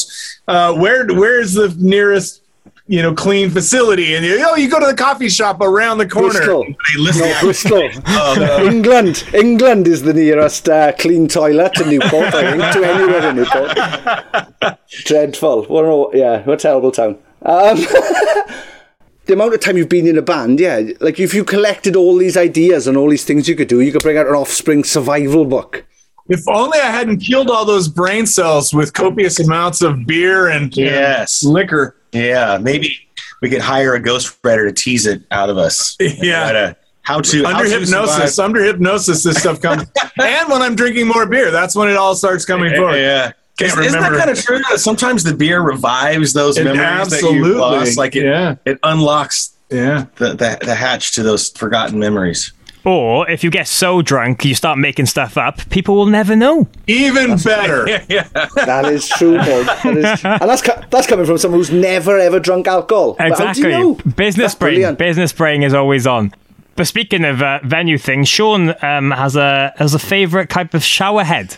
[0.48, 2.42] uh, where where's the nearest
[2.88, 4.14] you know clean facility?
[4.16, 6.30] And you, oh, you go to the coffee shop around the corner.
[6.30, 6.64] Bristol.
[6.64, 7.88] They listen- No, Bristol.
[8.06, 9.24] Oh, England.
[9.34, 14.78] England is the nearest uh, clean toilet to Newport, I think, to anywhere in Newport.
[15.04, 15.64] Dreadful.
[15.66, 17.18] What a, yeah, what a terrible town.
[17.42, 17.76] Um,
[19.26, 22.16] the amount of time you've been in a band, yeah, like if you collected all
[22.16, 24.82] these ideas and all these things you could do, you could bring out an offspring
[24.84, 25.84] survival book.
[26.30, 30.76] If only I hadn't killed all those brain cells with copious amounts of beer and
[30.76, 31.42] Yes.
[31.42, 31.96] liquor.
[32.12, 33.08] Yeah, maybe
[33.42, 35.96] we could hire a ghostwriter to tease it out of us.
[36.00, 36.52] Yeah.
[36.52, 39.82] To- how to Under to hypnosis, under hypnosis, this stuff comes.
[40.22, 42.96] and when I'm drinking more beer, that's when it all starts coming forward.
[42.98, 43.32] Yeah.
[43.58, 44.58] Can't Is, isn't that kind of true?
[44.68, 47.96] That sometimes the beer revives those It memories that absolutely- you lost.
[47.96, 48.56] Like it, yeah.
[48.66, 50.04] it unlocks Yeah.
[50.16, 52.52] the, the the hatch to those forgotten memories.
[52.84, 56.68] Or if you get so drunk you start making stuff up, people will never know.
[56.86, 57.84] Even better.
[58.54, 59.64] That is true, Paul.
[59.64, 63.14] That is, and that's co- that's coming from someone who's never ever drunk alcohol.
[63.18, 63.62] But how do Exactly.
[63.72, 63.94] you know?
[64.16, 64.70] Business That's brain.
[64.74, 64.98] brilliant.
[64.98, 66.32] Business brain is always on.
[66.76, 70.84] But speaking of uh, venue things, Sean um, has a has a favourite type of
[70.84, 71.56] shower head.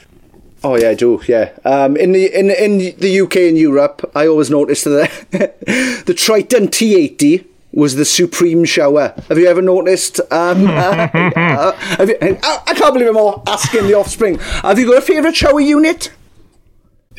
[0.64, 1.20] Oh yeah, I do.
[1.26, 1.52] Yeah.
[1.64, 5.11] Um, in the in in the UK and Europe, I always noticed that
[6.06, 9.14] the Triton T80 was the supreme shower.
[9.28, 10.20] Have you ever noticed?
[10.30, 14.38] Um, uh, uh, have you, I, I can't believe I'm asking the offspring.
[14.38, 16.11] Have you got a favourite shower unit?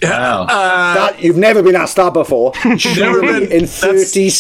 [0.04, 0.46] Wow.
[0.48, 2.54] that you've never been asked that before.
[2.66, 4.32] Never been- in thirty,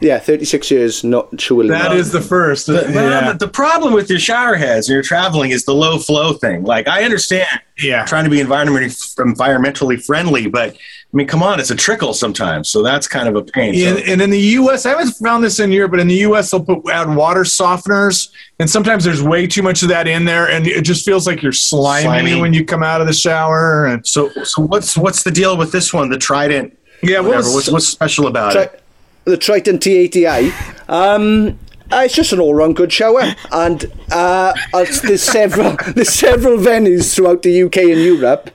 [0.00, 1.02] yeah, thirty six years.
[1.02, 1.70] Not surely.
[1.70, 1.96] That not.
[1.96, 2.66] is the first.
[2.66, 3.32] The, well, yeah.
[3.32, 6.64] the, the problem with your shower heads when you're traveling is the low flow thing.
[6.64, 8.04] Like I understand Yeah.
[8.04, 10.76] trying to be environmentally environmentally friendly, but
[11.10, 12.68] I mean, come on, it's a trickle sometimes.
[12.68, 13.72] So that's kind of a pain.
[13.74, 16.16] So- In, and in the U.S., I haven't found this in Europe, but in the
[16.16, 20.26] U.S., they'll put add water softeners, and sometimes there's way too much of that in
[20.26, 22.40] there, and it just feels like you're slimy, Slimy.
[22.42, 23.86] when you come out of the shower.
[23.86, 26.10] And so, so what's what's the deal with this one?
[26.10, 26.78] The Trident.
[27.02, 27.44] yeah, what Whatever.
[27.46, 28.82] was, What's what's special about Tri- it?
[29.24, 30.52] the Triton T80i.
[30.90, 31.58] Um,
[31.90, 37.14] uh, it's just an all-round good shower, and uh, uh, there's several there's several venues
[37.14, 38.50] throughout the UK and Europe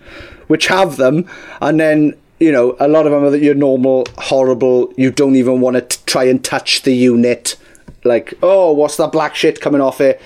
[0.48, 1.28] which have them,
[1.62, 4.94] and then you know a lot of them are your normal horrible.
[4.98, 7.56] You don't even want to try and touch the unit,
[8.04, 10.22] like oh, what's that black shit coming off it?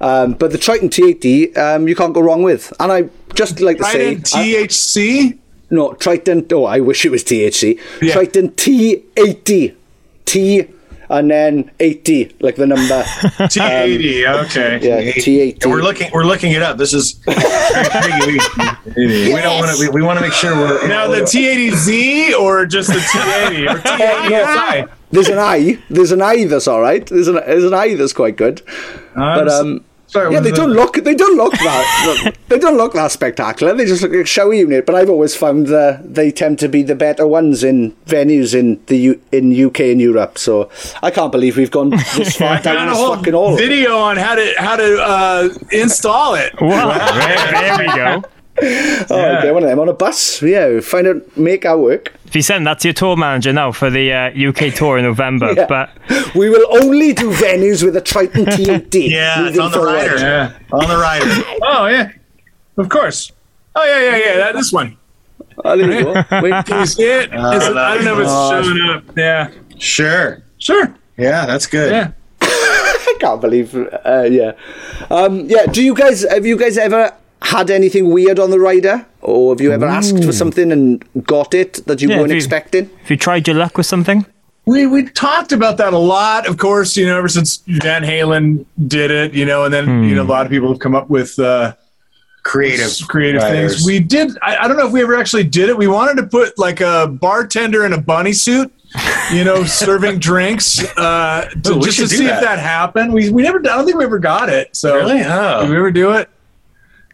[0.00, 3.78] Um, but the Triton T80, um, you can't go wrong with, and I just like
[3.78, 5.38] to say, Trident I- THC?
[5.70, 6.46] no, Triton.
[6.52, 7.78] Oh, I wish it was THC.
[8.00, 8.12] Yeah.
[8.12, 9.76] Triton T80.
[10.24, 10.68] T
[11.12, 12.82] and then 80, like the number.
[13.02, 14.80] T80, okay.
[14.82, 15.62] yeah, T80.
[15.62, 16.78] And we're looking we're looking it up.
[16.78, 17.34] This is we,
[18.96, 22.66] we don't want to we, we want to make sure we're Now the T80Z or
[22.66, 24.90] just the T80 or T80SI?
[25.10, 25.78] There's an I.
[25.90, 27.06] There's an I that's all right.
[27.06, 28.62] There's an there's an I that's quite good.
[29.14, 32.92] but um, sorry, yeah, they the- don't look they don't look that they don't look
[32.92, 33.74] that spectacular.
[33.74, 34.86] They just look like a shower unit.
[34.86, 38.80] But I've always found uh, they tend to be the better ones in venues in
[38.86, 40.38] the U- in UK and Europe.
[40.38, 40.70] So
[41.02, 43.56] I can't believe we've gone this far down Found a this fucking hole.
[43.56, 46.52] video on how to how to uh, install it.
[46.60, 48.22] Wow, there, there we go.
[48.60, 50.42] Oh, okay, one of them on a bus.
[50.42, 52.12] Yeah, find out, make our work.
[52.26, 55.04] If you send that to your tour manager now for the uh, UK tour in
[55.04, 55.66] November, Yeah.
[55.66, 55.90] but
[56.34, 59.08] We will only do venues with a Triton T80.
[59.10, 59.92] Yeah, it's on the forward.
[59.94, 60.16] rider.
[60.18, 60.52] Yeah.
[60.72, 61.26] On the rider.
[61.62, 62.12] Oh yeah,
[62.76, 63.32] of course.
[63.74, 64.36] Oh yeah, yeah, yeah.
[64.38, 64.96] That, this one.
[65.64, 66.12] Oh, there you go.
[66.42, 67.32] Wait, Can you see it?
[67.32, 69.04] Is it- I don't know if it's showing up.
[69.16, 69.50] Yeah.
[69.78, 70.42] Sure.
[70.58, 70.94] Sure.
[71.16, 71.90] Yeah, that's good.
[71.92, 72.10] Yeah.
[72.40, 73.74] I can't believe.
[73.74, 74.52] Uh, yeah,
[75.10, 75.66] um, yeah.
[75.66, 79.60] Do you guys have you guys ever had anything weird on the rider, or have
[79.60, 82.90] you ever asked for something and got it that you Yeah, weren't if you- expecting?
[83.04, 84.24] if you tried your luck with something,
[84.64, 86.96] We we talked about that a lot, of course.
[86.96, 90.30] You know, ever since Van Halen did it, you know, and then you know a
[90.36, 91.72] lot of people have come up with uh,
[92.44, 93.72] Creative creative riders.
[93.74, 93.86] things.
[93.86, 94.36] We did.
[94.42, 95.76] I, I don't know if we ever actually did it.
[95.76, 98.72] We wanted to put like a bartender in a bunny suit,
[99.32, 102.38] you know, serving drinks, uh, to, Ooh, just to see that.
[102.38, 103.12] if that happened.
[103.12, 103.58] We we never.
[103.58, 104.74] I don't think we ever got it.
[104.76, 105.22] So Really?
[105.24, 105.60] Oh.
[105.62, 106.28] did we ever do it?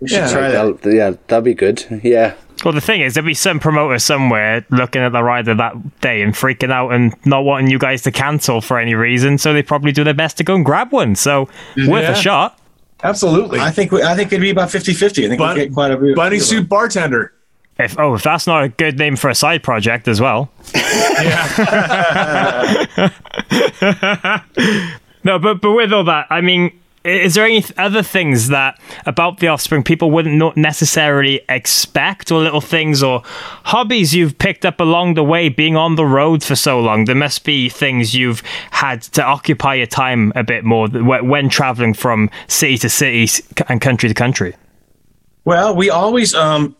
[0.00, 0.30] We should Yeah.
[0.32, 0.52] try that.
[0.82, 1.84] That'll- yeah, that'd be good.
[2.02, 2.34] Yeah,
[2.64, 6.22] well, the thing is, there'd be some promoter somewhere looking at the rider that day
[6.22, 9.38] and freaking out and not wanting you guys to cancel for any reason.
[9.38, 11.14] So they probably do their best to go and grab one.
[11.14, 12.10] So worth Yeah.
[12.12, 12.58] a shot.
[13.04, 13.60] Absolutely.
[13.60, 15.24] I think we, I think it'd be about 50-50.
[15.24, 16.16] I think Bun- we get quite a bit.
[16.16, 17.32] bunny suit bartender.
[17.78, 20.50] If oh, if that's not a good name for a side project as well.
[20.74, 21.48] Yeah.
[25.24, 26.72] No, but but with all that, I mean, i-
[27.08, 32.40] is there any other things that about the offspring people wouldn't not necessarily expect, or
[32.40, 33.22] little things or
[33.64, 37.04] hobbies you've picked up along the way, being on the road for so long?
[37.06, 41.94] There must be things you've had to occupy your time a bit more when traveling
[41.94, 43.28] from city to city
[43.68, 44.54] and country to country.
[45.44, 46.76] Well, we always um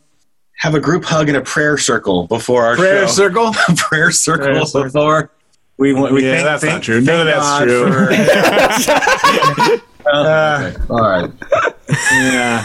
[0.59, 3.13] have a group hug and a prayer circle before our Prayer show.
[3.13, 3.53] circle.
[3.77, 5.29] prayer circle Prayer circle.
[5.79, 7.01] Before we we Yeah, thank, that's thank, not true.
[7.01, 7.93] No, that's God true.
[9.81, 11.31] for- Uh, All right.
[12.13, 12.65] yeah.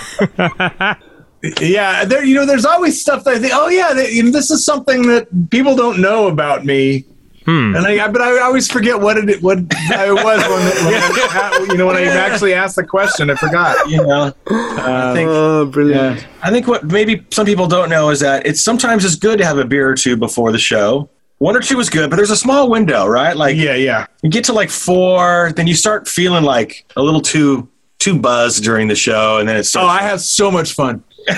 [1.60, 2.24] yeah, there.
[2.24, 3.52] You know, there's always stuff that I think.
[3.54, 7.04] Oh, yeah, they, you know, this is something that people don't know about me.
[7.46, 7.76] Hmm.
[7.76, 9.58] And I, but I always forget what it what
[9.92, 13.30] I was when, when I, you know when I actually asked the question.
[13.30, 13.90] I forgot.
[13.90, 16.26] You know, I think oh, brilliant.
[16.42, 19.46] I think what maybe some people don't know is that it's sometimes it's good to
[19.46, 21.10] have a beer or two before the show.
[21.40, 23.36] One or two is good, but there's a small window, right?
[23.36, 24.08] Like Yeah, yeah.
[24.22, 27.68] you get to like four, then you start feeling like a little too
[28.00, 31.04] too buzzed during the show, and then it's Oh, I have so much fun.
[31.30, 31.32] I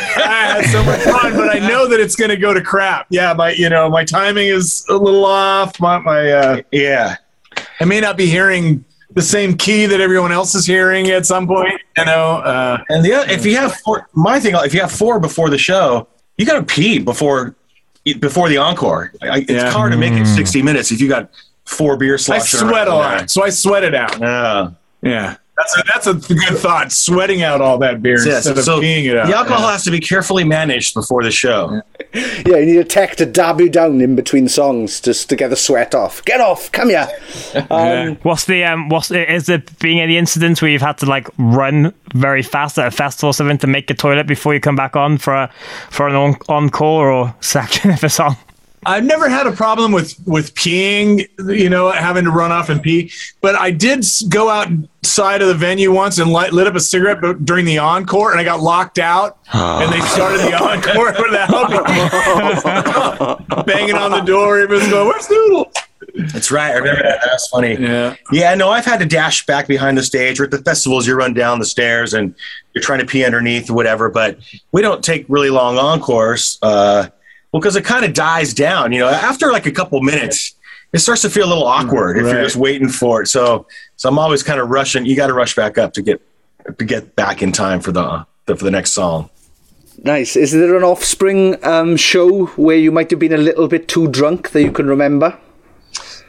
[0.62, 3.06] had so much fun, but I know that it's going to go to crap.
[3.12, 5.80] Yeah, my you know my timing is a little off.
[5.80, 7.18] My my uh, yeah.
[7.80, 11.48] I may not be hearing the same key that everyone else is hearing at some
[11.48, 11.80] point.
[11.98, 14.92] You know, uh, And the other, if you have four, my thing, if you have
[14.92, 17.56] four before the show, you got to pee before
[18.14, 19.12] before the encore.
[19.22, 19.72] I, it's Yeah.
[19.72, 20.36] hard to make it hmm.
[20.36, 21.30] 60 minutes if you got
[21.66, 24.20] four beer I sweat a lot, so I sweat it out.
[24.20, 24.30] there.
[24.30, 24.70] Yeah.
[25.02, 26.92] Yeah, That's a, that's a good thought.
[26.92, 29.28] Sweating out all that beer Yeah, instead so of peeing it out.
[29.28, 29.72] the alcohol Yeah.
[29.74, 31.82] has to be carefully managed before the show.
[32.46, 35.50] Yeah, you need a tech to dab you down in between songs just to get
[35.50, 36.24] the sweat off.
[36.26, 37.08] Get off, come here.
[37.70, 38.90] Um, What's the um?
[38.90, 42.88] What's is there being any incidents where you've had to like run very fast at
[42.88, 45.52] a festival or something to make a toilet before you come back on for a
[45.90, 48.38] for an on- encore or section of a song?
[48.86, 52.82] I've never had a problem with with peeing, you know, having to run off and
[52.82, 53.12] pee.
[53.42, 57.22] But I did go outside of the venue once and light, lit up a cigarette
[57.22, 59.38] b- during the encore, and I got locked out.
[59.54, 64.60] and they started the encore without me, banging on the door.
[64.60, 65.72] Everyone's going, "Where's Noodle?"
[66.32, 66.72] That's right.
[66.72, 67.22] I remember that.
[67.26, 67.76] That's funny.
[67.76, 68.16] Yeah.
[68.32, 71.08] Yeah, no, I've had to dash back behind the stage or at the festivals.
[71.08, 72.34] You run down the stairs and
[72.74, 74.10] you're trying to pee underneath or whatever.
[74.10, 74.38] But
[74.72, 76.58] we don't take really long encores.
[76.62, 77.08] Uh,
[77.56, 78.92] well, because it kind of dies down.
[78.92, 80.56] You know, after like a couple minutes,
[80.92, 83.28] it starts to feel a little awkward if you're just waiting for it.
[83.28, 83.66] So,
[83.96, 85.06] so I'm always kind of rushing.
[85.06, 86.22] You got to rush back up to get
[86.78, 89.30] to get back in time for the, the for the next song.
[90.04, 90.36] nice.
[90.36, 94.10] Is there an offspring um, show where you might have been a little bit too
[94.10, 95.40] drunk that you can remember?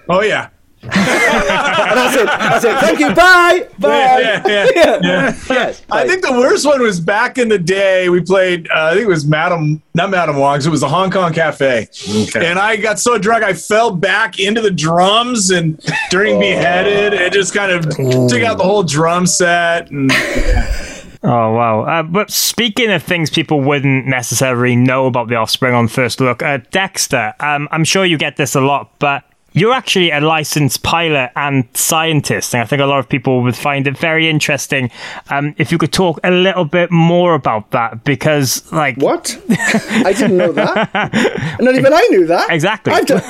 [0.09, 0.51] Oh yeah.
[0.93, 2.27] That's it.
[2.27, 2.79] That's it.
[2.79, 3.15] Thank you.
[3.15, 3.69] Bye.
[3.79, 4.21] Bye.
[4.21, 5.37] Yeah, yeah, yeah.
[5.49, 5.83] Yes.
[5.91, 8.09] I think the worst one was back in the day.
[8.09, 11.11] We played, uh, I think it was Madam, not Madame Wong's, it was the Hong
[11.11, 11.89] Kong Cafe.
[12.09, 12.47] Okay.
[12.47, 17.33] And I got so drunk, I fell back into the drums and during Beheaded, it
[17.33, 17.85] just kind of
[18.29, 19.91] took out the whole drum set.
[19.91, 20.11] And
[21.23, 21.83] Oh wow!
[21.83, 26.41] Uh, but speaking of things people wouldn't necessarily know about the Offspring on first look,
[26.41, 27.35] uh, Dexter.
[27.41, 29.25] Um, I'm sure you get this a lot, but
[29.57, 33.57] you're actually a licensed pilot and scientist, and I think a lot of people would
[33.57, 34.91] find it very interesting.
[35.31, 39.37] Um, if you could talk a little bit more about that, because like What?
[39.49, 41.57] I didn't know that.
[41.61, 42.51] Not even I knew that.
[42.51, 42.93] Exactly.
[42.93, 43.23] I've done-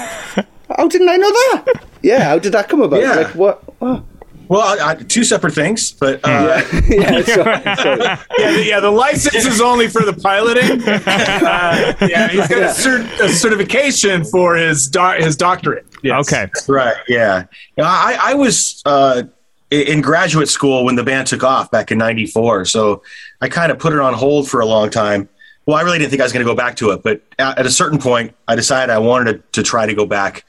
[0.77, 1.85] how didn't I know that?
[2.03, 3.01] Yeah, how did that come about?
[3.01, 3.15] Yeah.
[3.15, 3.81] Like what?
[3.81, 4.03] what?
[4.49, 8.01] Well, I, I, two separate things, but uh, yeah, sorry, sorry.
[8.39, 10.83] yeah, the, yeah, the license is only for the piloting.
[10.89, 15.86] Uh, yeah, he's got a, cert- a certification for his, doc- his doctorate.
[16.03, 16.33] Yes.
[16.33, 16.97] okay, Right.
[17.09, 17.45] Yeah.
[17.79, 19.25] I, I was uh,
[19.71, 23.03] in graduate school when the band took off back in '94, so
[23.41, 25.29] I kind of put it on hold for a long time.
[25.67, 27.59] Well, I really didn't think I was going to go back to it, but at,
[27.59, 30.45] at a certain point, I decided I wanted to, to try to go back.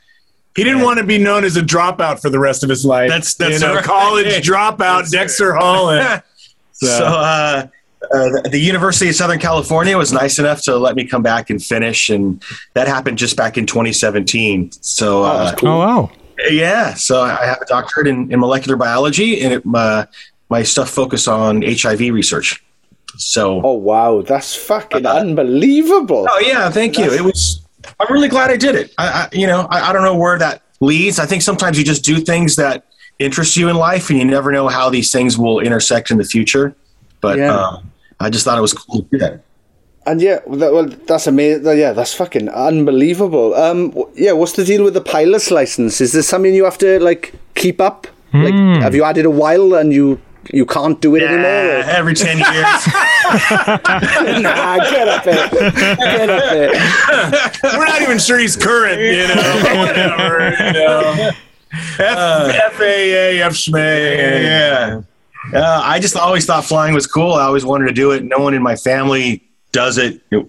[0.55, 3.09] He didn't want to be known as a dropout for the rest of his life.
[3.09, 3.83] That's- that's you know, right.
[3.83, 6.23] college dropout, Dexter Holland.
[6.79, 7.65] So, uh,
[8.03, 11.49] uh, the, the University of Southern California was nice enough to let me come back
[11.49, 14.71] and finish, and that happened just back in 2017.
[14.71, 16.11] So, uh, oh wow,
[16.49, 20.05] Yeah, so I have a doctorate in, in molecular biology, and it, uh,
[20.49, 22.63] my stuff focused on HIV research.
[23.17, 26.27] So, Oh wow, that's fucking unbelievable.
[26.29, 27.11] oh yeah, thank you.
[27.11, 27.61] It was.
[27.99, 28.93] I'm really glad I did it.
[28.97, 31.19] I, I you know, I, I don't know where that leads.
[31.19, 32.85] I think sometimes you just do things that
[33.17, 36.23] interest you in life, and you never know how these things will intersect in the
[36.23, 36.75] future.
[37.21, 37.55] But Yeah.
[37.57, 39.43] um, I just thought it was cool to do that.
[40.05, 41.77] And yeah, that, well, that's amazing.
[41.77, 43.53] Yeah, that's fucking unbelievable.
[43.55, 45.99] Um, yeah, what's the deal with the pilot's license?
[45.99, 48.07] Is this something you have to like keep up?
[48.33, 48.53] Like,
[48.83, 50.19] have you had it a while and you
[50.53, 51.83] you can't do it Uh, anymore?
[51.91, 52.87] every ten years.
[52.87, 54.39] Or?
[54.39, 56.71] nah, get up there, get up there.
[57.77, 59.59] We're not even sure he's current, you know.
[59.63, 61.31] but Whatever, you know.
[61.99, 64.17] F- FAA, F schmay.
[64.43, 65.01] yeah.
[65.53, 67.33] Uh, I just always thought flying was cool.
[67.33, 68.23] I always wanted to do it.
[68.23, 70.21] No one in my family does it.
[70.31, 70.45] It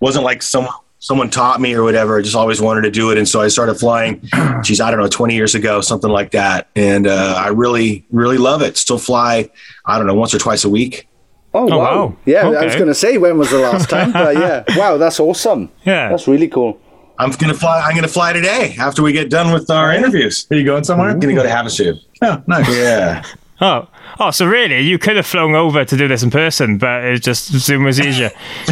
[0.00, 2.18] wasn't like someone someone taught me or whatever.
[2.18, 4.26] I just always wanted to do it, and so I started flying.
[4.62, 6.68] Geez, I don't know, twenty years ago, something like that.
[6.74, 8.76] And uh, I really, really love it.
[8.76, 9.50] Still fly.
[9.84, 11.08] I don't know, once or twice a week.
[11.52, 11.78] Oh, wow.
[11.78, 12.16] wow.
[12.24, 15.20] Yeah, I was going to say when was the last time, but yeah, wow, that's
[15.20, 15.70] awesome.
[15.84, 16.08] Yeah.
[16.08, 16.80] that's really cool.
[17.16, 17.80] I'm gonna fly.
[17.80, 20.48] I'm gonna fly today after we get done with our interviews.
[20.50, 21.10] Are you going somewhere?
[21.10, 21.96] I'm gonna go to Havasu.
[22.22, 22.68] Oh, nice.
[22.68, 23.24] Yeah.
[23.60, 23.88] oh.
[24.20, 27.22] Oh, so really, you could have flown over to do this in person, but it
[27.22, 28.30] just Zoom was easier.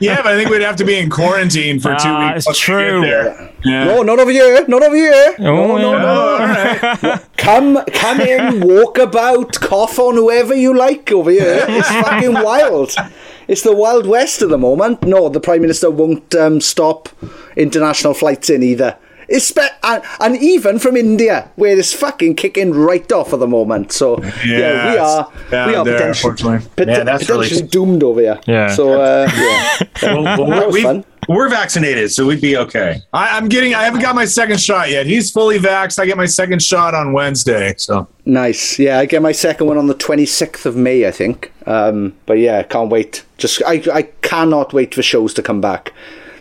[0.00, 2.38] Yeah, but I think we'd have to be in quarantine for two Ah, weeks.
[2.38, 3.00] it's once we get true.
[3.02, 3.52] there.
[3.64, 3.84] Yeah.
[3.84, 5.34] No, not over here, not over here.
[5.38, 5.98] Oh, no, no, yeah.
[5.98, 6.08] no.
[6.08, 6.46] Oh, all
[7.12, 7.20] right.
[7.36, 11.64] Come, come in, walk about, cough on whoever you like over here.
[11.68, 12.94] It's fucking wild.
[13.46, 15.02] It's the Wild West at the moment.
[15.02, 17.08] No, the Prime Minister won't um, stop
[17.56, 18.96] international flights in either.
[19.28, 23.46] It's spe- and, and even from India, where it's fucking kicking right off at the
[23.46, 23.92] moment.
[23.92, 28.02] So yeah, we are down we are there, potentially, pot- Yeah, that's really- potentially doomed
[28.02, 28.40] over here.
[28.46, 28.68] Yeah.
[28.68, 31.04] So uh, yeah, Well, well, that was we- fun.
[31.28, 33.02] we're vaccinated, so we'd be okay.
[33.12, 33.74] I, I'm getting.
[33.74, 35.04] I haven't got my second shot yet.
[35.04, 35.98] He's fully vaxxed.
[35.98, 37.74] I get my second shot on Wednesday.
[37.76, 38.78] So Nice.
[38.78, 41.52] Yeah, I get my second one on the 26th of May, I think.
[41.66, 43.24] Um, but yeah, I can't wait.
[43.36, 45.92] Just I, I cannot wait for shows to come back.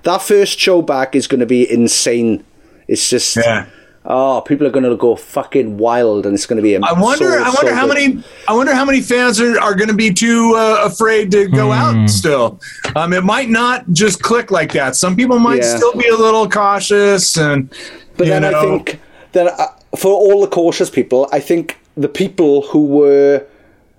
[0.03, 2.45] That first show back is going to be insane.
[2.87, 3.65] It's just Yeah.
[4.09, 6.77] Oh, people are going to go fucking wild, and it's going to be.
[6.77, 7.25] I wonder.
[7.25, 7.93] so, I wonder so how good.
[7.95, 8.23] many.
[8.47, 11.73] I wonder how many fans are, are going to be too uh, afraid to go
[11.73, 12.09] out.
[12.09, 12.57] Still,
[12.95, 14.95] um, it might not just click like that.
[14.95, 15.75] Some people might Yeah.
[15.75, 17.69] still be a little cautious, and
[18.15, 19.01] But you then I know, think
[19.33, 19.67] then uh,
[19.97, 23.45] for all the cautious people, I think the people who were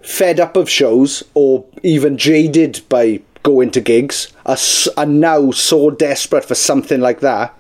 [0.01, 4.57] fed up of shows or even jaded by going to gigs are,
[4.97, 7.53] are now so desperate for something like that.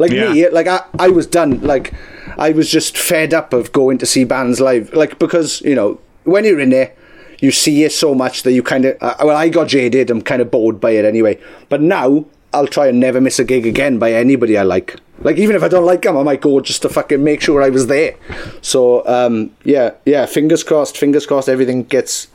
[0.00, 0.32] Like Yeah.
[0.32, 1.60] me, like I, I was done.
[1.60, 1.92] Like
[2.38, 4.92] I was just fed up of going to see bands live.
[4.94, 6.92] Like because you know when you're in there,
[7.40, 8.96] you see it so much that you kind of.
[9.00, 10.10] Uh, well, I got jaded.
[10.10, 11.38] I'm kind of bored by it anyway.
[11.68, 14.96] But now I'll try and never miss a gig again by anybody I like.
[15.22, 17.62] Like even if I don't like them, I might go just to fucking make sure
[17.62, 18.16] I was there.
[18.62, 20.24] So um, yeah, yeah.
[20.26, 20.96] Fingers crossed.
[20.96, 21.48] Fingers crossed.
[21.48, 22.28] Everything gets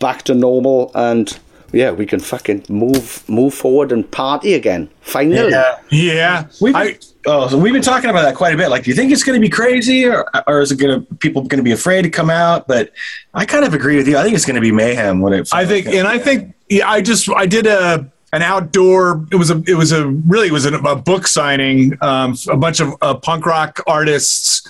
[0.00, 1.38] back to normal and.
[1.72, 4.88] Yeah, we can fucking move move forward and party again.
[5.00, 5.50] Finally.
[5.50, 5.78] Yeah.
[5.90, 8.68] yeah, We've been, I, oh, so we've been talking about that quite a bit.
[8.68, 11.14] Like, do you think it's going to be crazy, or, or is it going to
[11.16, 12.66] people going to be afraid to come out?
[12.66, 12.92] But
[13.34, 14.16] I kind of agree with you.
[14.16, 15.48] I think it's going to be mayhem when it.
[15.52, 19.26] I think, and I think, yeah, I just, I did a an outdoor.
[19.30, 21.96] It was a, it was a really, it was a, a book signing.
[22.00, 24.68] Um, a bunch of uh, punk rock artists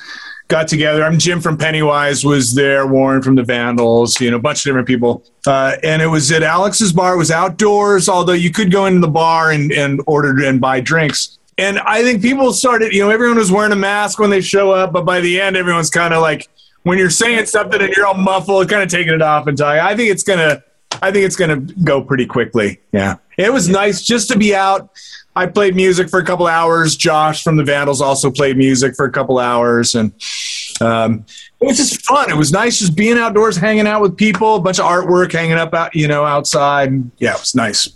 [0.49, 1.05] got together.
[1.05, 2.86] I'm Jim from Pennywise was there.
[2.86, 4.20] Warren from the Vandals.
[4.20, 5.24] You know, a bunch of different people.
[5.47, 7.14] Uh, and it was at Alex's bar.
[7.14, 10.80] It was outdoors, although you could go into the bar and and order and buy
[10.80, 11.38] drinks.
[11.59, 14.72] And I think people started, you know, everyone was wearing a mask when they show
[14.72, 16.51] up, but by the end, everyone's kind of like,
[16.82, 19.80] when you're saying something and you're all muffled, kind of taking it off and talking.
[19.80, 20.62] I think it's gonna,
[21.01, 22.80] I think it's gonna go pretty quickly.
[22.92, 24.90] Yeah, it was nice just to be out.
[25.37, 26.97] I played music for a couple hours.
[26.97, 30.11] Josh from the Vandals also played music for a couple hours, and
[30.80, 31.26] um,
[31.61, 32.30] it was just fun.
[32.30, 35.59] It was nice just being outdoors, hanging out with people, a bunch of artwork hanging
[35.59, 36.91] up out, you know, outside.
[37.18, 37.89] Yeah, it was nice.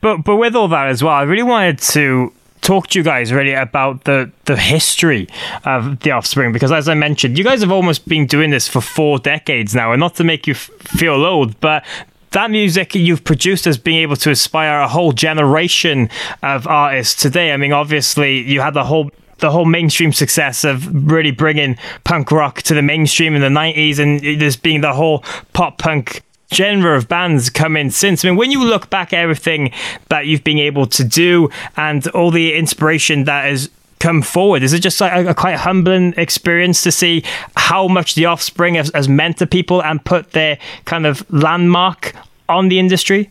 [0.00, 3.32] But but with all that as well, I really wanted to talk to you guys
[3.32, 5.28] really about the the history
[5.64, 8.80] of the offspring because as i mentioned you guys have almost been doing this for
[8.80, 11.84] four decades now and not to make you f- feel old but
[12.32, 16.08] that music you've produced has been able to inspire a whole generation
[16.42, 21.10] of artists today i mean obviously you had the whole the whole mainstream success of
[21.10, 25.24] really bringing punk rock to the mainstream in the 90s and there's been the whole
[25.52, 26.22] pop punk
[26.52, 28.24] genre of bands come in since.
[28.24, 29.72] I mean, when you look back at everything
[30.08, 33.70] that you've been able to do and all the inspiration that has
[34.02, 37.22] come forward, is it just like a, a quite humbling experience to see
[37.56, 42.14] how much the offspring has, has meant to people and put their kind of landmark
[42.48, 43.30] on the industry?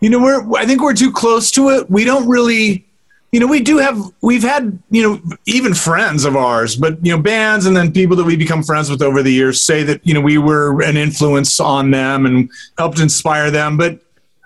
[0.00, 1.90] You know, we're I think we're too close to it.
[1.90, 2.86] We don't really
[3.32, 7.10] you know, we do have we've had, you know, even friends of ours, but you
[7.10, 10.06] know, bands and then people that we become friends with over the years say that,
[10.06, 12.48] you know, we were an influence on them and
[12.78, 13.98] helped inspire them, but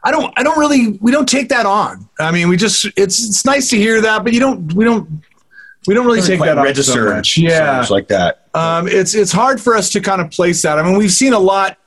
[0.05, 2.09] I don't I don't really we don't take that on.
[2.18, 5.22] I mean, we just it's it's nice to hear that, but you don't we don't
[5.86, 7.34] we don't really take that on so register much.
[7.34, 8.49] so Yeah much like that.
[8.55, 10.78] um, it's it's hard for us to kind of place that.
[10.78, 11.78] I mean, we've seen a lot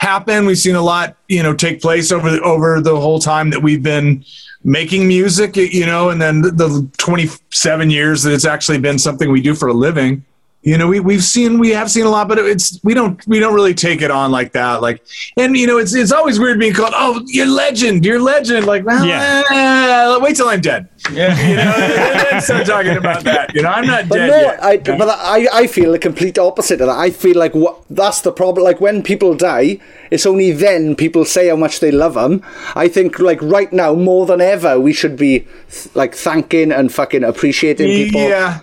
[0.00, 0.46] happen.
[0.46, 3.62] We've seen a lot, you know, take place over the, over the whole time that
[3.62, 4.24] we've been
[4.62, 9.30] making music, you know, and then the, the 27 years that it's actually been something
[9.30, 10.24] we do for a living.
[10.66, 13.38] You know, we we've seen we have seen a lot, but it's we don't we
[13.38, 14.80] don't really take it on like that.
[14.80, 15.04] Like,
[15.36, 18.64] and you know, it's it's always weird being called, oh, you're legend, you're legend.
[18.66, 19.42] Like, well, Yeah.
[19.50, 20.88] eh, wait till I'm dead.
[21.12, 21.76] Yeah, you know,
[22.30, 23.54] then start talking about that.
[23.54, 24.64] You know, I'm not But dead no, yet.
[24.64, 26.96] I, but I, I feel the complete opposite of that.
[26.98, 28.64] I feel like what that's the problem.
[28.64, 29.78] Like when people die,
[30.10, 32.42] it's only then people say how much they love them.
[32.74, 35.40] I think like right now more than ever, we should be
[35.70, 38.22] th- like thanking and fucking appreciating people.
[38.22, 38.60] Yeah.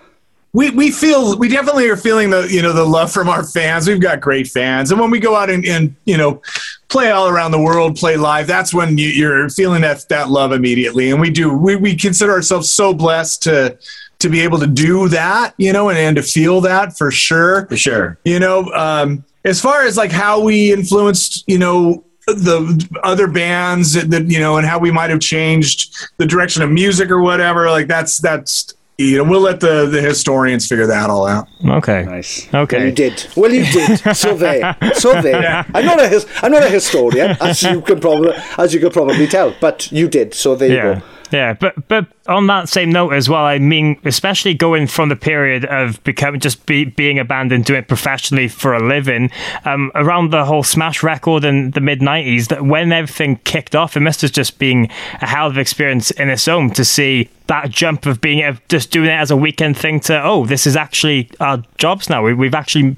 [0.54, 3.88] We, we feel we definitely are feeling the you know the love from our fans.
[3.88, 6.42] We've got great fans, and when we go out and, and you know
[6.90, 10.52] play all around the world, play live, that's when you, you're feeling that that love
[10.52, 11.10] immediately.
[11.12, 13.78] And we do we, we consider ourselves so blessed to
[14.22, 17.66] to be able to do that, you know, and, and to feel that for sure.
[17.68, 18.20] For sure.
[18.24, 23.94] You know, um, as far as like how we influenced, you know, the other bands
[23.94, 27.20] that, that, you know, and how we might have changed the direction of music or
[27.20, 31.48] whatever, like that's that's you know, we'll let the the historians figure that all out.
[31.66, 32.04] Okay.
[32.04, 32.48] Nice.
[32.54, 32.78] Okay.
[32.78, 33.28] Well, you did.
[33.36, 33.98] Well, you did.
[34.16, 34.76] So there.
[34.96, 35.66] So there.
[35.74, 38.94] I'm not a his, I'm not a historian, as you can probably as you could
[38.94, 40.34] probably tell, but you did.
[40.34, 40.94] So there you Yeah.
[41.00, 41.02] go.
[41.32, 45.16] Yeah, but but on that same note as well, I mean, especially going from the
[45.16, 49.32] period of becoming just be, being a band and doing it professionally for a living,
[49.64, 53.96] um, around the whole Smash record in the mid '90s, that when everything kicked off,
[53.96, 54.90] it must have just been
[55.22, 58.92] a hell of an experience in its own to see that jump of being just
[58.92, 62.24] doing it as a weekend thing to oh, this is actually our jobs now.
[62.24, 62.98] We, we've actually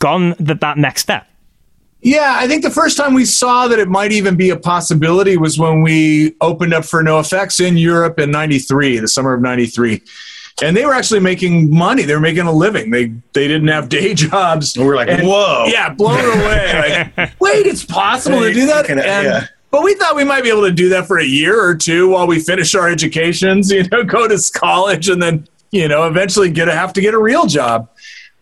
[0.00, 1.29] gone that that next step.
[2.02, 5.36] Yeah, I think the first time we saw that it might even be a possibility
[5.36, 10.02] was when we opened up for NoFX in Europe in '93, the summer of '93.
[10.62, 12.02] and they were actually making money.
[12.04, 12.90] They were making a living.
[12.90, 14.76] They they didn't have day jobs.
[14.76, 15.64] And we're like, And- whoa.
[15.68, 17.10] yeah, blown away.
[17.16, 18.88] Like, wait, it's possible to do that.
[18.88, 19.46] And- yeah.
[19.70, 22.08] But we thought we might be able to do that for a year or two
[22.08, 23.70] while we finish our educations.
[23.72, 27.14] You know, go to college and then you know eventually get a, have to get
[27.14, 27.88] a real job.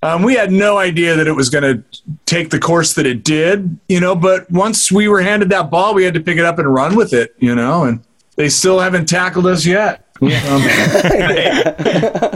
[0.03, 1.83] Um, we had no idea that it was going to
[2.25, 4.15] take the course that it did, you know.
[4.15, 6.95] But once we were handed that ball, we had to pick it up and run
[6.95, 7.85] with it, you know.
[7.85, 8.01] And
[8.37, 10.05] they still haven't tackled us yet.
[10.21, 10.31] Um,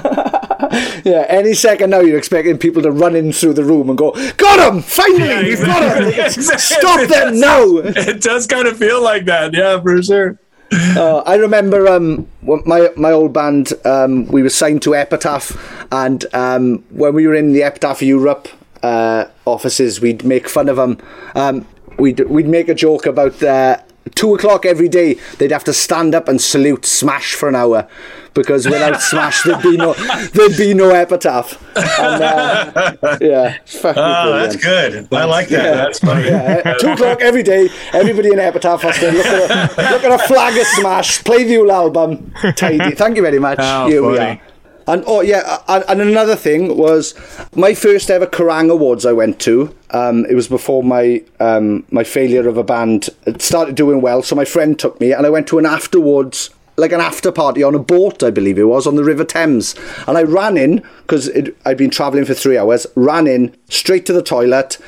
[1.04, 4.12] Yeah, any second now you're expecting people to run in through the room and go,
[4.36, 4.80] "Got him!
[4.82, 6.30] Finally, Yeah, we've got him!
[6.58, 10.38] Stop them now!" it does kind of feel like that, yeah, for sure.
[10.72, 13.72] Uh, I remember um, my my old band.
[13.84, 15.56] Um, we were signed to Epitaph,
[15.92, 18.48] and um, when we were in the Epitaph Europe
[18.82, 20.98] uh, offices, we'd make fun of them.
[21.34, 21.66] Um,
[21.98, 23.78] we'd we'd make a joke about uh,
[24.14, 25.14] two o'clock every day.
[25.38, 27.88] They'd have to stand up and salute Smash for an hour
[28.34, 29.94] because without Smash, there'd be no
[30.32, 31.58] there'd be no Epitaph.
[31.76, 35.08] And, uh, yeah, fucking Oh, that's good.
[35.12, 35.64] I like that.
[35.64, 35.74] Yeah.
[35.74, 36.24] That's funny.
[36.26, 40.04] Yeah, at two o'clock every day, everybody in Epitaph has to look at a, look
[40.04, 42.94] at a flag of Smash, play the whole album, tidy.
[42.94, 43.58] Thank you very much.
[43.60, 44.30] Oh, Here we funny.
[44.30, 44.40] are.
[44.88, 47.14] And oh yeah, and, and another thing was
[47.54, 49.72] my first ever Kerrang Awards I went to.
[49.90, 54.22] Um, it was before my um, my failure of a band had started doing well,
[54.24, 57.62] so my friend took me, and I went to an afterwards, like an after party
[57.62, 59.74] on a boat, I believe it was, on the River Thames.
[60.06, 61.30] And I ran in because
[61.64, 62.86] I'd been travelling for three hours.
[62.94, 64.78] Ran in straight to the toilet,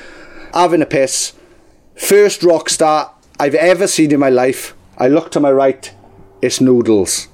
[0.53, 1.35] having a piss.
[1.95, 4.75] First rock star I've ever seen in my life.
[4.97, 5.93] I looked to my right,
[6.41, 7.29] it's Noodles.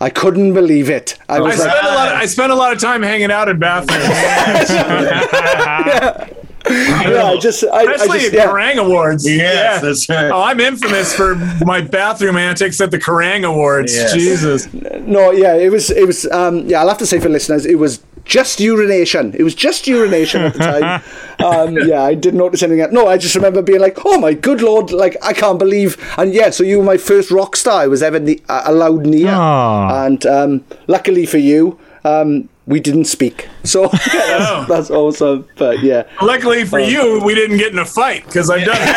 [0.00, 1.16] I couldn't believe it.
[1.28, 2.08] I I was like, spent a lot.
[2.08, 4.02] Of, I spent a lot of time hanging out in bathrooms,
[4.70, 6.28] yeah,
[7.32, 8.46] I just, I, I especially just, at yeah.
[8.46, 9.28] Kerrang Awards.
[9.28, 10.30] Yes, that's right.
[10.30, 13.94] Oh, I'm infamous for my bathroom antics at the Kerrang Awards.
[13.94, 14.12] Yes.
[14.12, 14.72] Jesus.
[14.72, 17.76] No, yeah, it was, it was, um, yeah, I'll have to say for listeners, it
[17.76, 19.34] was just urination.
[19.34, 21.02] It was just urination at the time.
[21.44, 22.80] um, yeah, I didn't notice anything.
[22.80, 22.92] else.
[22.92, 25.96] No, I just remember being like, oh my good lord, like, I can't believe.
[26.16, 29.06] And yeah, so you were my first rock star I was ever ne- uh, allowed
[29.06, 29.30] near.
[29.30, 30.04] Aw.
[30.06, 33.48] And um, luckily for you, um, we didn't speak.
[33.64, 33.88] So yeah,
[34.38, 35.48] that's, that's awesome.
[35.56, 36.04] But yeah.
[36.20, 38.92] Luckily for you, we didn't get in a fight because I've done it.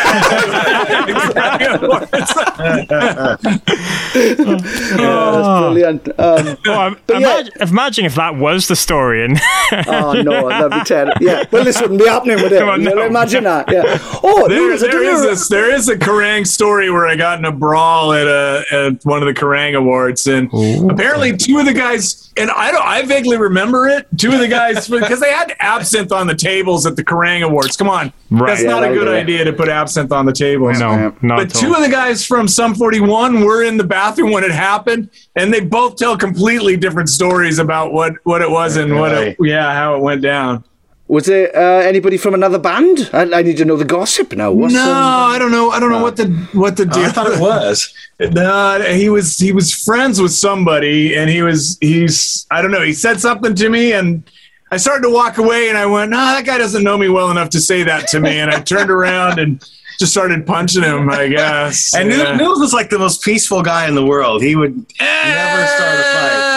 [4.16, 6.08] Yeah, that's brilliant.
[6.18, 7.34] Um, Oh, I'm, But yeah.
[7.40, 9.24] imagine, imagine if that was the story.
[9.24, 9.38] And
[9.88, 11.12] oh no, that'd be terrible.
[11.20, 12.62] Yeah, well, this wouldn't be happening with it.
[12.62, 13.02] On, no.
[13.04, 13.70] Imagine that.
[13.70, 13.98] Yeah.
[14.22, 17.38] Oh, There, Noodles, I there do is there is a Kerrang story where I got
[17.38, 20.50] in a brawl at a at one of the Kerrang awards, and
[20.90, 24.06] apparently two of the guys, and I don't, I vaguely remember it.
[24.16, 27.76] Two of the guys because they had absinthe on the tables at the Kerrang awards.
[27.76, 28.48] Come on, Right.
[28.48, 30.78] that's not Yeah, a good idea to put absinthe on the tables.
[30.78, 34.44] no, not But two of the guys from Sum 41 were in the bathroom when
[34.44, 38.94] it happened, and they both tell completely different stories about what, what it was and
[38.98, 40.64] what it, yeah, how it went down.
[41.08, 43.08] Was it uh, anybody from another band?
[43.12, 44.50] I, I need to know the gossip now.
[44.50, 45.70] What's, no, um, I don't know.
[45.70, 47.04] I don't know what the what the deal.
[47.04, 47.94] I thought it was.
[48.18, 52.82] No, he was he was friends with somebody, and he was he's I don't know.
[52.82, 54.24] He said something to me, and
[54.72, 57.30] I started to walk away, and I went, "No, that guy doesn't know me well
[57.30, 59.60] enough to say that to me." And I turned around and
[60.00, 61.08] just started punching him.
[61.08, 61.94] I guess.
[61.94, 62.16] And Yeah.
[62.16, 64.42] Noodles Noodles was like the most peaceful guy in the world.
[64.42, 66.32] He would never start a fight.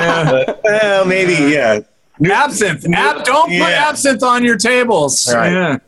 [0.00, 1.80] But, well, maybe, yeah.
[2.24, 2.86] Absinthe.
[2.92, 5.32] Ab- don't put absinthe on your tables.
[5.32, 5.52] Right.
[5.52, 5.78] Yeah.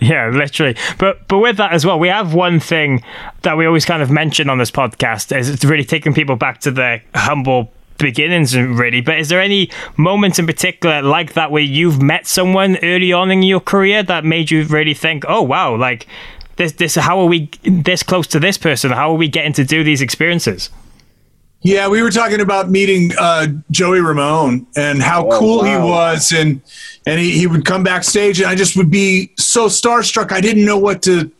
[0.00, 0.76] Yeah, literally.
[0.98, 3.02] But but with that as well, we have one thing
[3.42, 6.60] that we always kind of mention on this podcast is it's really taking people back
[6.60, 11.64] to their humble beginnings really but is there any moments in particular like that where
[11.64, 15.74] you've met someone early on in your career that made you really think oh wow
[15.74, 16.06] like
[16.54, 19.64] this this how are we this close to this person how are we getting to
[19.64, 20.70] do these experiences
[21.62, 26.32] Yeah, we were talking about meeting uh, Joey Ramone and how Oh, cool he was,
[26.32, 26.60] and
[27.04, 30.30] and he, he would come backstage, and I just would be so starstruck.
[30.30, 31.30] I didn't know what to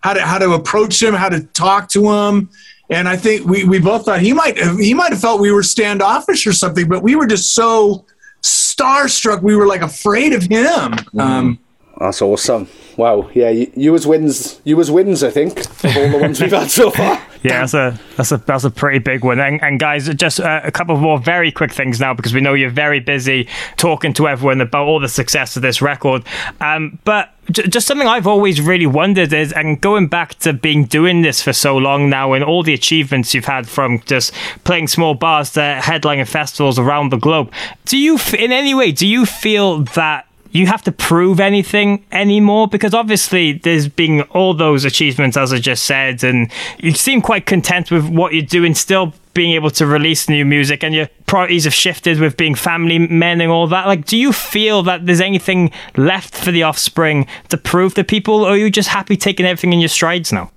[0.00, 2.48] how to how to approach him, how to talk to him,
[2.88, 5.52] and I think we, we both thought he might have, he might have felt we
[5.52, 8.06] were standoffish or something, but we were just so
[8.42, 9.42] starstruck.
[9.42, 10.94] We were like afraid of him.
[11.18, 11.58] Um,
[12.00, 12.68] That's awesome.
[12.96, 13.28] Wow.
[13.34, 14.60] Yeah, you, you as wins.
[14.64, 15.22] You as wins.
[15.22, 17.20] I think of all the ones we've had so far.
[17.42, 19.38] Yeah, that's a that's a that's a pretty big one.
[19.40, 22.54] And, and guys, just uh, a couple more very quick things now because we know
[22.54, 26.24] you're very busy talking to everyone about all the success of this record.
[26.60, 31.22] Um, but just something I've always really wondered is, and going back to being doing
[31.22, 34.32] this for so long now, and all the achievements you've had from just
[34.64, 37.52] playing small bars to headlining festivals around the globe.
[37.86, 40.27] Do you, in any way, do you feel that?
[40.50, 45.58] You have to prove anything anymore because obviously there's been all those achievements as I
[45.58, 49.86] just said and you seem quite content with what you're doing still being able to
[49.86, 53.86] release new music and your priorities have shifted with being family men and all that.
[53.86, 58.42] Like, do you feel that there's anything left for the offspring to prove to people,
[58.42, 60.50] or are you just happy taking everything in your strides now?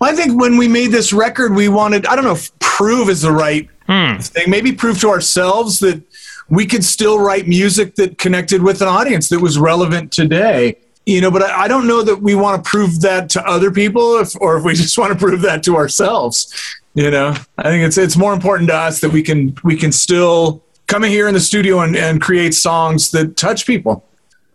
[0.00, 3.08] Well, I think when we made this record, we wanted, I don't know if prove
[3.08, 4.16] is the right hmm.
[4.16, 6.02] thing, maybe prove to ourselves that
[6.50, 10.76] we could still write music that connected with an audience that was relevant today.
[11.06, 13.70] You know, but I, I don't know that we want to prove that to other
[13.70, 16.52] people if, or if we just want to prove that to ourselves.
[16.94, 19.92] You know, I think it's it's more important to us that we can we can
[19.92, 24.04] still come in here in the studio and, and create songs that touch people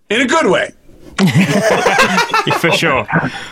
[0.09, 0.73] in a good way.
[2.59, 3.05] for sure,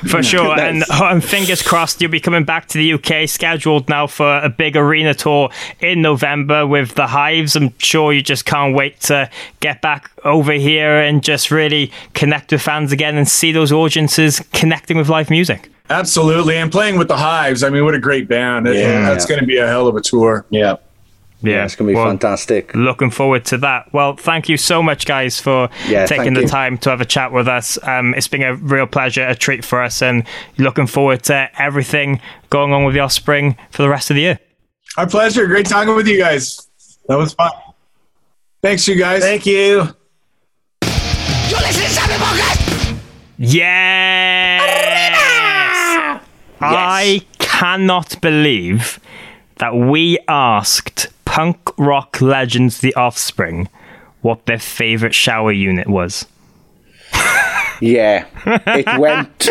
[0.08, 0.60] for sure.
[0.60, 4.40] And, uh, and fingers crossed, you'll be coming back to the UK, scheduled now for
[4.40, 5.50] a big arena tour
[5.80, 7.56] in November with the Hives.
[7.56, 9.30] I'm sure you just can't wait to
[9.62, 14.42] get back over here and just really connect with fans again and see those audiences
[14.52, 15.70] connecting with live music.
[15.90, 17.64] Absolutely, and playing with the Hives.
[17.64, 18.66] I mean, what a great band!
[18.68, 19.02] Yeah.
[19.02, 20.46] That's going to be a hell of a tour.
[20.50, 20.78] Yeah.
[21.44, 22.74] Yeah, it's gonna be well, fantastic.
[22.74, 23.92] Looking forward to that.
[23.94, 26.48] Well, thank you so much, guys, for Yeah, taking the you.
[26.48, 27.78] time to have a chat with us.
[27.84, 30.24] Um, it's been a real pleasure, a treat for us, and
[30.58, 34.40] looking forward to everything going on with the Offspring for the rest of the year.
[34.98, 35.46] Our pleasure.
[35.48, 36.68] Great talking with you guys.
[37.08, 37.52] That was fun.
[38.62, 39.22] Thanks, you guys.
[39.22, 39.56] Thank you.
[40.82, 42.94] You listen to Sabin Marcus?
[43.38, 44.62] Yes!
[46.62, 49.00] I cannot believe
[49.58, 53.68] that we asked punk rock legends, The Offspring,
[54.22, 56.28] what their favorite shower unit was.
[57.82, 59.50] Yeah, it went.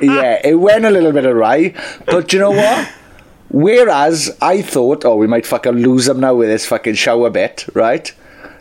[0.00, 1.74] yeah, it went a little bit awry,
[2.06, 2.88] but you know what?
[3.50, 7.66] Whereas I thought, oh, we might fucking lose him now with this fucking shower bit,
[7.74, 8.12] right?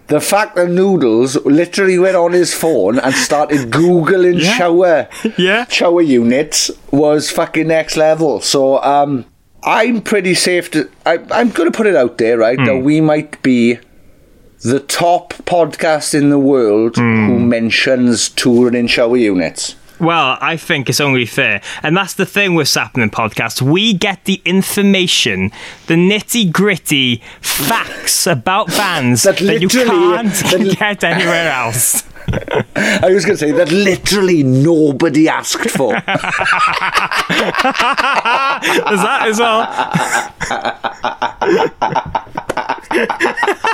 [0.08, 5.08] The fact that Noodles literally went on his phone and started googling shower
[5.38, 5.68] Yeah.
[5.68, 8.42] shower units was fucking next level.
[8.42, 9.26] So um,
[9.64, 10.90] I'm pretty safe to.
[11.06, 12.58] I, I'm going to put it out there, right?
[12.58, 12.84] That hmm.
[12.84, 13.80] we might be
[14.62, 17.50] the top podcast in the world who hmm.
[17.50, 19.76] mentions touring in shower units.
[20.00, 21.62] Well, I think it's only fair.
[21.84, 23.62] And that's the thing with Sappenin Podcast.
[23.62, 25.52] We get the information,
[25.88, 32.04] the nitty gritty facts about bands That that, you can't that- get anywhere else.
[32.76, 35.96] I was going to say that literally nobody asked for.
[35.96, 36.02] Is
[39.02, 39.66] that as well?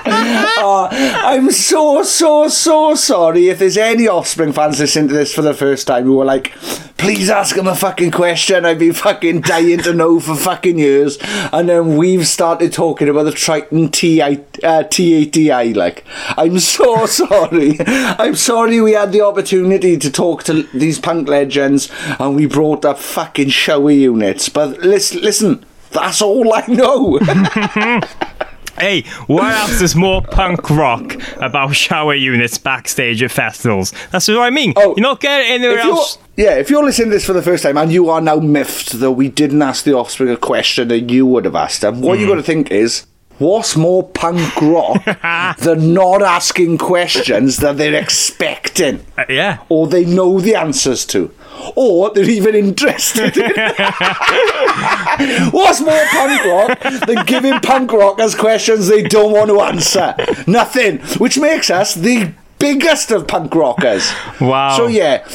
[0.07, 5.53] I'm so, so, so sorry if there's any Offspring fans listening to this for the
[5.53, 6.53] first time who are like,
[6.97, 8.65] please ask him a fucking question.
[8.65, 11.17] I've been fucking dying to know for fucking years.
[11.51, 14.21] And then we've started talking about the Triton TI,
[14.63, 15.76] uh, T80i.
[15.76, 16.05] Like,
[16.38, 17.78] I'm so sorry.
[17.88, 22.86] I'm sorry we had the opportunity to talk to these punk legends and we brought
[22.86, 24.49] up fucking showy units.
[24.49, 25.65] But listen, listen
[25.95, 27.19] that's all I know.
[28.78, 33.93] Hey, what else is more punk rock about shower units backstage at festivals?
[34.11, 34.73] That's what I mean.
[34.76, 36.17] Oh, you're not getting anywhere else.
[36.36, 38.99] yeah, if you're listening to this for the first time and you are now miffed
[38.99, 42.19] that we didn't ask the offspring a question that you would have asked them, what
[42.19, 42.34] you mm-hmm.
[42.34, 43.05] got to think is,
[43.39, 45.03] what's more punk rock
[45.59, 49.59] than not asking questions that they're expecting Uh, yeah.
[49.69, 51.31] or they know the answers to?
[51.75, 53.51] Or they're even interested in.
[55.51, 60.15] What's more punk rock than giving punk rockers questions they don't want to answer?
[60.47, 60.99] Nothing.
[61.17, 64.11] Which makes us the biggest of punk rockers.
[64.41, 64.75] Wow.
[64.77, 65.25] So yeah.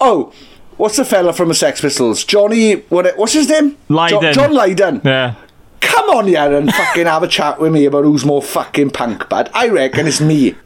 [0.00, 0.32] Oh,
[0.78, 2.24] what's the fella from the Sex Pistols?
[2.24, 2.74] Johnny.
[2.88, 3.16] What?
[3.18, 3.76] What's his name?
[3.88, 4.20] Lydon.
[4.22, 5.02] Jo- John Lydon.
[5.04, 5.34] Yeah.
[5.80, 9.28] Come on, yeah, and fucking have a chat with me about who's more fucking punk
[9.28, 9.50] bad.
[9.54, 10.56] I reckon it's me.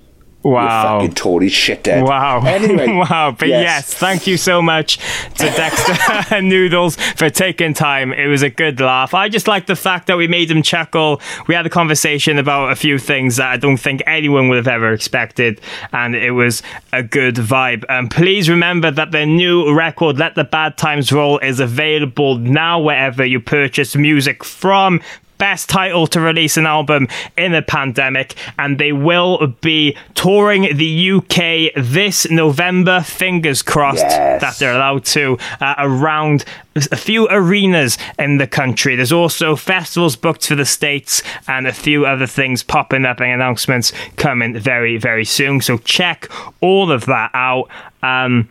[0.42, 0.94] Wow.
[0.94, 2.06] You fucking Tory shithead.
[2.06, 2.42] Wow.
[2.52, 2.86] Anyway.
[2.92, 3.34] wow.
[3.36, 3.94] But yes.
[3.94, 4.98] thank you so much
[5.38, 5.94] to Dexter
[6.34, 8.12] and Noodles for taking time.
[8.12, 9.14] It was a good laugh.
[9.14, 11.20] I just like the fact that we made them chuckle.
[11.46, 14.68] We had a conversation about a few things that I don't think anyone would have
[14.68, 15.60] ever expected,
[15.92, 16.62] and it was
[16.92, 17.84] a good vibe.
[17.88, 22.80] And please remember that their new record, Let the Bad Times Roll, is available now
[22.80, 25.00] wherever you purchase music from
[25.42, 31.10] best title to release an album in a pandemic, and they will be touring the
[31.16, 33.00] UK this November.
[33.00, 34.40] Fingers crossed Yes.
[34.40, 36.44] that they're allowed to uh, around
[36.76, 38.94] a few arenas in the country.
[38.94, 43.30] There's also festivals booked for the States and a few other things popping up and
[43.32, 45.60] announcements coming very, very soon.
[45.60, 46.28] So check
[46.60, 47.68] all of that out.
[48.02, 48.48] Um,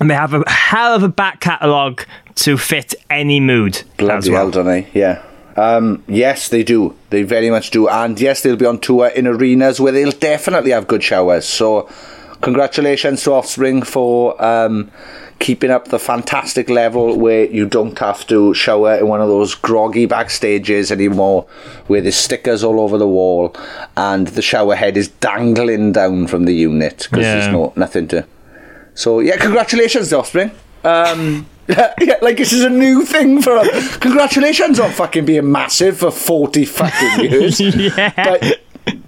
[0.00, 2.04] and they have a hell of a back catalogue
[2.44, 4.40] to fit any mood Bloody well.
[4.42, 4.86] hell, don't they?
[4.92, 5.22] Yeah.
[5.56, 6.94] Um, yes, they do.
[7.10, 7.88] They very much do.
[7.88, 11.46] And yes, they'll be on tour in arenas where they'll definitely have good showers.
[11.46, 11.88] So
[12.42, 14.90] congratulations to Offspring for um,
[15.38, 19.54] keeping up the fantastic level where you don't have to shower in one of those
[19.54, 21.46] groggy backstages anymore,
[21.86, 23.56] where there's stickers all over the wall
[23.96, 27.34] and the shower head is dangling down from the unit because Yeah.
[27.34, 28.26] there's no nothing to.
[28.94, 30.50] So yeah, congratulations, to Offspring.
[30.84, 31.46] Um,
[32.00, 33.96] yeah, like this is a new thing for us.
[33.98, 37.60] Congratulations on fucking being massive for forty fucking years.
[37.60, 38.12] yeah.
[38.16, 38.60] But,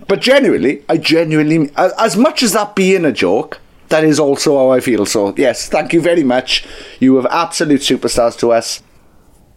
[0.08, 4.56] but genuinely, I genuinely, as as much as that being a joke, that is also
[4.58, 5.06] how I feel.
[5.06, 6.66] So yes, thank you very much.
[6.98, 8.82] You have absolute superstars to us.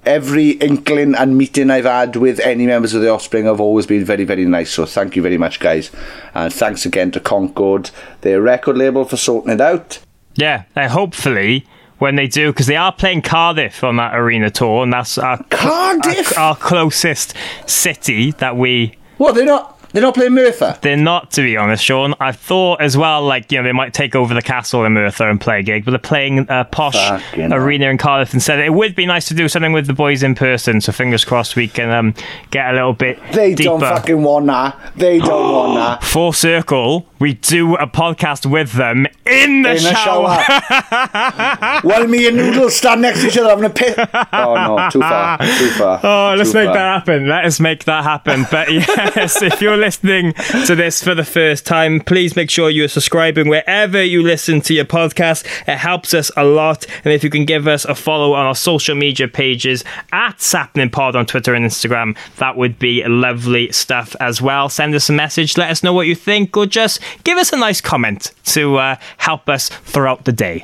[0.04, 4.04] Every inkling and meeting I've had with any members of the Offspring have always been
[4.04, 4.72] very, very nice.
[4.72, 5.91] So thank you very much, guys.
[6.34, 7.91] And thanks again to Concord,
[8.22, 9.99] their record label, for sorting it out.
[10.34, 11.68] Yeah, and hopefully
[12.02, 15.38] when they do, because they are playing Cardiff on that arena tour, and that's our,
[15.52, 16.36] Cardiff?
[16.36, 17.36] our, our closest
[17.68, 18.97] city that we.
[19.18, 19.80] What they're not?
[19.94, 20.78] They're not playing Merthyr.
[20.82, 22.14] They're not, to be honest, Sean.
[22.20, 25.30] I thought as well, like you know, they might take over the castle in Merthyr
[25.30, 28.60] and play a gig, but they're playing a posh Fucking arena in Cardiff instead.
[28.60, 30.80] It would be nice to do something with the boys in person.
[30.82, 32.14] So fingers crossed we can um,
[32.52, 33.70] get a little bit They deeper.
[33.72, 34.80] don't fucking want that.
[34.96, 36.04] They don't want that.
[36.08, 40.42] Full circle, we do a podcast with them in the In shower.
[40.42, 41.82] shower.
[41.84, 43.96] While me and Noodles stand next to each other having a piss.
[44.34, 45.38] Oh no, too far.
[45.38, 46.00] Too far.
[46.12, 47.28] Oh, let's Too make that happen.
[47.28, 48.46] Let us make that happen.
[48.50, 50.34] But yes, if you're listening
[50.68, 54.74] to this for the first time, please make sure you're subscribing wherever you listen to
[54.74, 55.44] your podcast.
[55.68, 56.86] It helps us a lot.
[57.04, 60.92] And if you can give us a follow on our social media pages at Sappenin
[60.92, 64.70] Pod on Twitter and Instagram, that would be lovely stuff as well.
[64.70, 67.58] Send us a message, let us know what you think, or just give us a
[67.58, 70.64] nice comment to uh, help us throughout the day.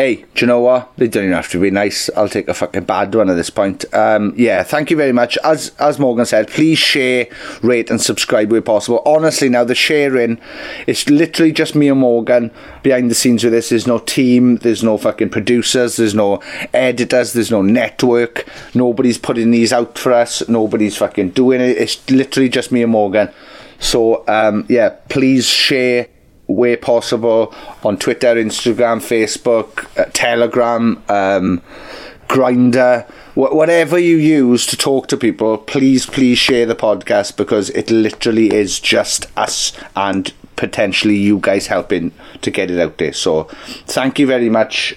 [0.00, 0.96] Hey, do you know what?
[0.96, 2.08] They don't even have to be nice.
[2.16, 3.84] I'll take a fucking bad one at this point.
[3.92, 5.36] Um, yeah, thank you very much.
[5.44, 7.28] As as Morgan said, please share,
[7.60, 9.02] rate, and subscribe where possible.
[9.04, 10.40] Honestly, now the sharing,
[10.86, 12.50] it's literally just me and Morgan
[12.82, 13.68] behind the scenes with this.
[13.68, 14.56] There's no team.
[14.56, 15.96] There's no fucking producers.
[15.96, 16.40] There's no
[16.72, 17.34] editors.
[17.34, 18.46] There's no network.
[18.74, 20.48] Nobody's putting these out for us.
[20.48, 21.76] Nobody's fucking doing it.
[21.76, 23.28] It's literally just me and Morgan.
[23.80, 26.08] So um, yeah, please share
[26.54, 31.62] where possible on Twitter, Instagram, Facebook, uh, Telegram, um,
[32.28, 35.58] Grindr, wh- whatever you use to talk to people.
[35.58, 41.68] Please, please share the podcast because it literally is just us and potentially you guys
[41.68, 43.12] helping to get it out there.
[43.12, 43.44] So,
[43.86, 44.96] thank you very much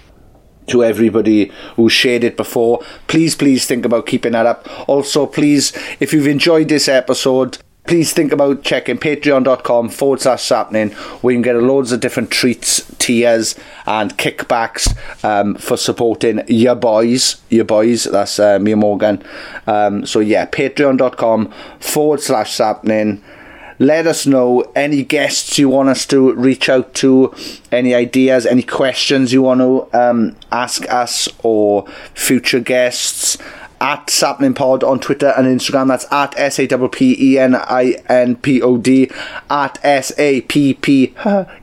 [0.68, 2.82] to everybody who shared it before.
[3.08, 4.68] Please, please think about keeping that up.
[4.89, 10.93] Also, please, if you've enjoyed this episode, please think about checking patreon.com forward slash sappenin
[11.21, 13.55] where you can get loads of different treats, tiers,
[13.86, 17.41] and kickbacks um, for supporting your boys.
[17.49, 19.23] Your boys, that's uh, me and Morgan.
[19.67, 23.21] Um, so, yeah, patreon.com forward slash sappenin
[23.79, 27.34] let us know any guests you want us to reach out to,
[27.71, 33.38] any ideas, any questions you want to um, ask us, or future guests.
[33.84, 35.89] At Sappenin Pod on Twitter and Instagram.
[35.89, 39.11] That's at S A P P E N I N P O D.
[39.49, 41.13] At S A P P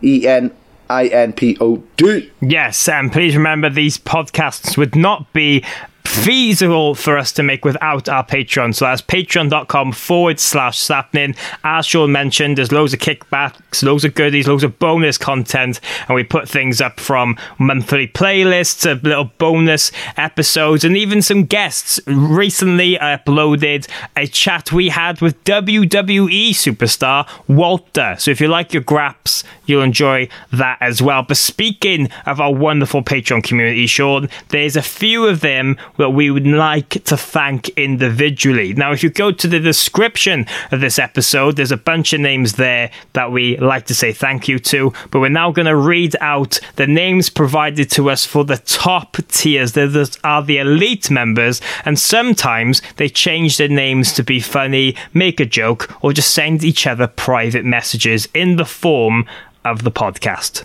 [0.04, 0.52] E N
[0.90, 2.30] I N P O D.
[2.42, 5.64] Yes, and please remember these podcasts would not be
[6.04, 8.74] feasible for us to make without our Patreon.
[8.74, 11.36] So that's patreon.com forward slash sappenin.
[11.64, 16.14] As Sean mentioned, there's loads of kickbacks, loads of goodies, loads of bonus content, and
[16.14, 22.00] we put things up from monthly playlists to little bonus episodes and even some guests.
[22.06, 28.16] Recently, I uploaded a chat we had with WWE superstar Walter.
[28.18, 31.22] So if you like your graps, you'll enjoy that as well.
[31.22, 36.30] But speaking of our wonderful Patreon community, Sean, there's a few of them that we
[36.30, 38.72] would like to thank individually.
[38.72, 42.54] Now, if you go to the description of this episode, there's a bunch of names
[42.54, 44.92] there that we like to say thank you to.
[45.10, 49.18] But we're now going to read out the names provided to us for the top
[49.28, 49.72] tiers.
[49.72, 55.38] Those are the elite members, and sometimes they change their names to be funny, make
[55.38, 59.26] a joke, or just send each other private messages in the form
[59.64, 60.64] of the podcast.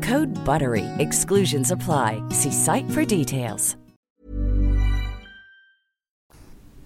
[0.01, 0.85] Code BUTTERY.
[0.99, 2.23] Exclusions apply.
[2.29, 3.75] See site for details.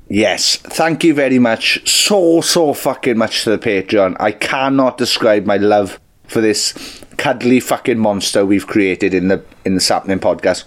[0.08, 4.16] Yes, thank you very much, so so fucking much to the Patreon.
[4.20, 9.74] I cannot describe my love for this cuddly fucking monster we've created in the in
[9.74, 10.66] the Sappenin podcast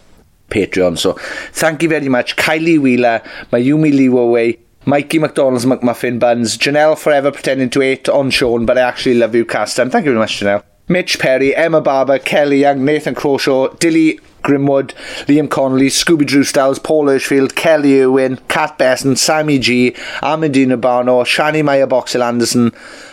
[0.51, 0.99] Patreon.
[0.99, 1.13] So
[1.53, 3.23] thank you very much, Kylie Wheeler,
[3.53, 8.81] Mayumi Liwaway, Mikey McDonald's McMuffin Buns, Janelle forever pretending to hate on Sean, but I
[8.81, 9.89] actually love you, Castan.
[9.89, 10.65] Thank you very much, Janelle.
[10.89, 14.95] Mitch Perry, Emma Barber, Kelly Young, Nathan Croshaw, Dilly Grimwood,
[15.27, 21.25] Liam Connolly, Scooby Drew Styles, Paul Hirschfield, Kelly Owen, Kat Besson, Sammy G, Amandina Barno,
[21.25, 22.73] Shani Maya Boxel Anderson,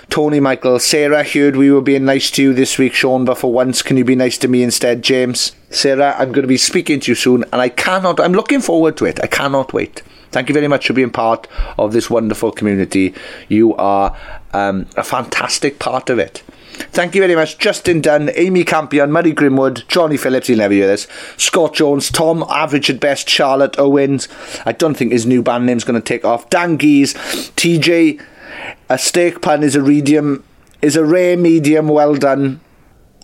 [0.09, 3.51] Tony Michael, Sarah heard we were being nice to you this week, Sean, but for
[3.51, 5.51] once, can you be nice to me instead, James?
[5.69, 8.95] Sarah, I'm going to be speaking to you soon, and I cannot, I'm looking forward
[8.97, 9.19] to it.
[9.21, 10.03] I cannot wait.
[10.31, 11.47] Thank you very much for being part
[11.77, 13.13] of this wonderful community.
[13.47, 14.15] You are
[14.53, 16.43] um, a fantastic part of it.
[16.75, 20.87] Thank you very much, Justin Dunn, Amy Campion, Murray Grimwood, Johnny Phillips, he'll never hear
[20.87, 21.07] this,
[21.37, 24.27] Scott Jones, Tom, average at best, Charlotte Owens.
[24.65, 26.49] I don't think his new band name's going to take off.
[26.49, 28.21] Dan Geese, TJ,
[28.89, 30.43] a steak pan is a medium,
[30.81, 32.61] is a rare medium, well done.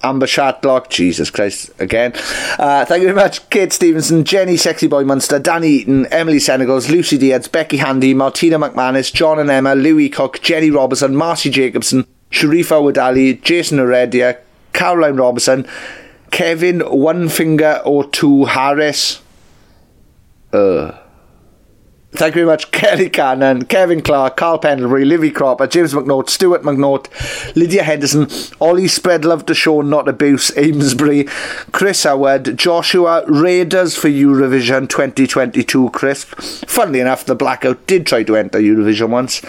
[0.03, 2.13] Amber Shatlock, Jesus Christ, again.
[2.57, 6.89] Uh, thank you very much, Kate Stevenson, Jenny Sexy Boy Munster, Danny Eaton, Emily Senegals,
[6.89, 12.07] Lucy Diaz, Becky Handy, Martina McManus, John and Emma, Louis Cook, Jenny Robertson, Marcy Jacobson,
[12.31, 14.37] Sharifa Wadali, Jason Heredia,
[14.73, 15.67] Caroline Robertson,
[16.31, 19.21] Kevin One Finger or Two Harris.
[20.51, 20.97] Uh.
[22.13, 26.61] Thank you very much, Kelly Cannon, Kevin Clark, Carl Pendlebury, Livy Cropper, James McNaught, Stuart
[26.61, 27.07] McNaught,
[27.55, 28.27] Lydia Henderson,
[28.59, 31.23] Ollie Spread Love to Show, Not Abuse, Amesbury,
[31.71, 36.25] Chris Howard, Joshua, Raiders for Eurovision 2022, Chris.
[36.67, 39.41] Funnily enough, the Blackout did try to enter Eurovision once.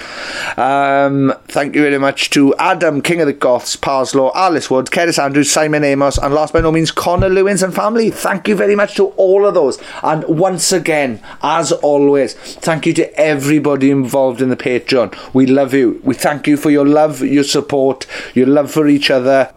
[0.56, 5.22] Um, thank you very much to Adam, King of the Goths, Parslow, Alice Wood, Keris
[5.22, 8.10] Andrews, Simon Amos, and last by no means, Connor Lewins and family.
[8.10, 9.78] Thank you very much to all of those.
[10.04, 15.14] And once again, as always, thank you to everybody involved in the Patreon.
[15.34, 16.00] We love you.
[16.05, 19.53] We thank you for your love, your support, your love for each other,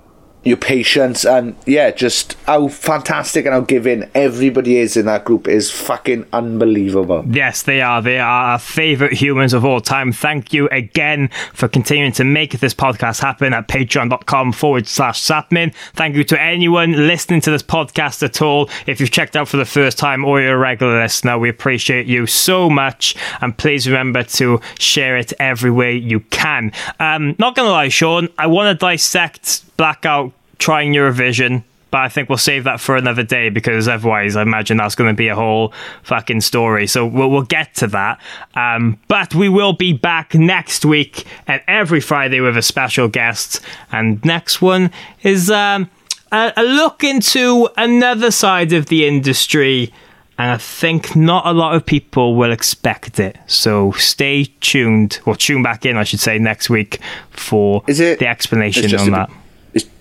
[0.46, 5.48] your patience, and yeah, just how fantastic and how giving everybody is in that group
[5.48, 7.26] is fucking unbelievable.
[7.28, 8.02] Yes, they are.
[8.02, 10.12] They are our favourite humans of all time.
[10.12, 15.74] Thank you again for continuing to make this podcast happen at patreon.com forward slash sappenin.
[15.94, 18.70] Thank you to anyone listening to this podcast at all.
[18.86, 22.06] If you've checked out for the first time or you're a regular listener, we appreciate
[22.06, 23.16] you so much.
[23.42, 26.72] And please remember to share it every way you can.
[27.00, 31.64] Um, not to lie, Sean, I want to dissect Blackout trying Eurovision
[31.96, 35.10] but I think we'll save that for another day because otherwise, I imagine that's going
[35.10, 35.72] to be a whole
[36.04, 36.88] fucking story.
[36.88, 38.20] So we'll, we'll get to that.
[38.54, 43.62] Um, but we will be back next week and every Friday with a special guest.
[43.94, 44.92] And next one
[45.24, 45.90] is um,
[46.34, 49.94] a, a look into another side of the industry.
[50.38, 53.38] And I think not a lot of people will expect it.
[53.48, 57.00] So stay tuned, or tune back in, I should say, next week
[57.30, 59.30] for Is it- the explanation on a-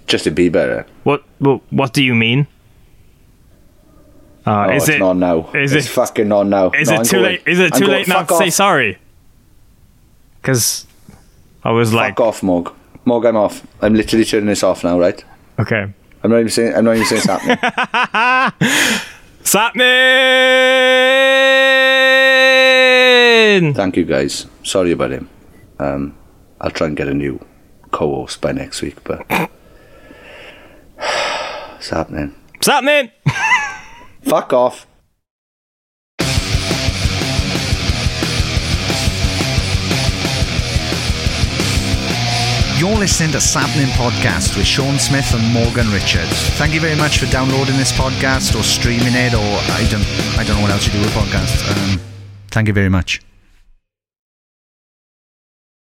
[0.08, 0.18] that.
[0.24, 0.86] to be better.
[1.04, 2.46] What, what what do you mean?
[4.46, 5.50] Uh, Oh, is it's it not now.
[5.54, 6.70] Is it's it fucking not now.
[6.70, 7.24] Is No, it I'm too going.
[7.24, 7.42] late?
[7.46, 7.98] Is it I'm too going.
[7.98, 8.98] late now to say sorry?
[10.42, 10.86] Because
[11.62, 12.72] I was like, Fuck off, Mog.
[13.06, 13.66] Mog, I'm off.
[13.80, 15.24] I'm literally turning this off now, right?
[15.58, 15.86] okay,
[16.22, 16.74] I'm not even saying.
[16.74, 17.56] I'm not even saying something.
[22.74, 23.74] Sappenin!
[23.76, 24.46] Thank you, guys.
[24.62, 25.28] Sorry about him.
[25.78, 26.14] Um,
[26.60, 27.44] I'll try and get a new
[27.90, 29.24] co-host by next week, but
[31.76, 32.34] it's happening.
[32.60, 33.10] Sappenin!
[34.22, 34.86] Fuck off.
[42.78, 46.50] You're listening to Sappenin Podcast with Sean Smith and Morgan Richards.
[46.58, 50.04] Thank you very much for downloading this podcast or streaming it, or I don't,
[50.38, 51.64] I don't know what else you do with podcasts.
[51.70, 52.00] Um,
[52.48, 53.20] thank you very much.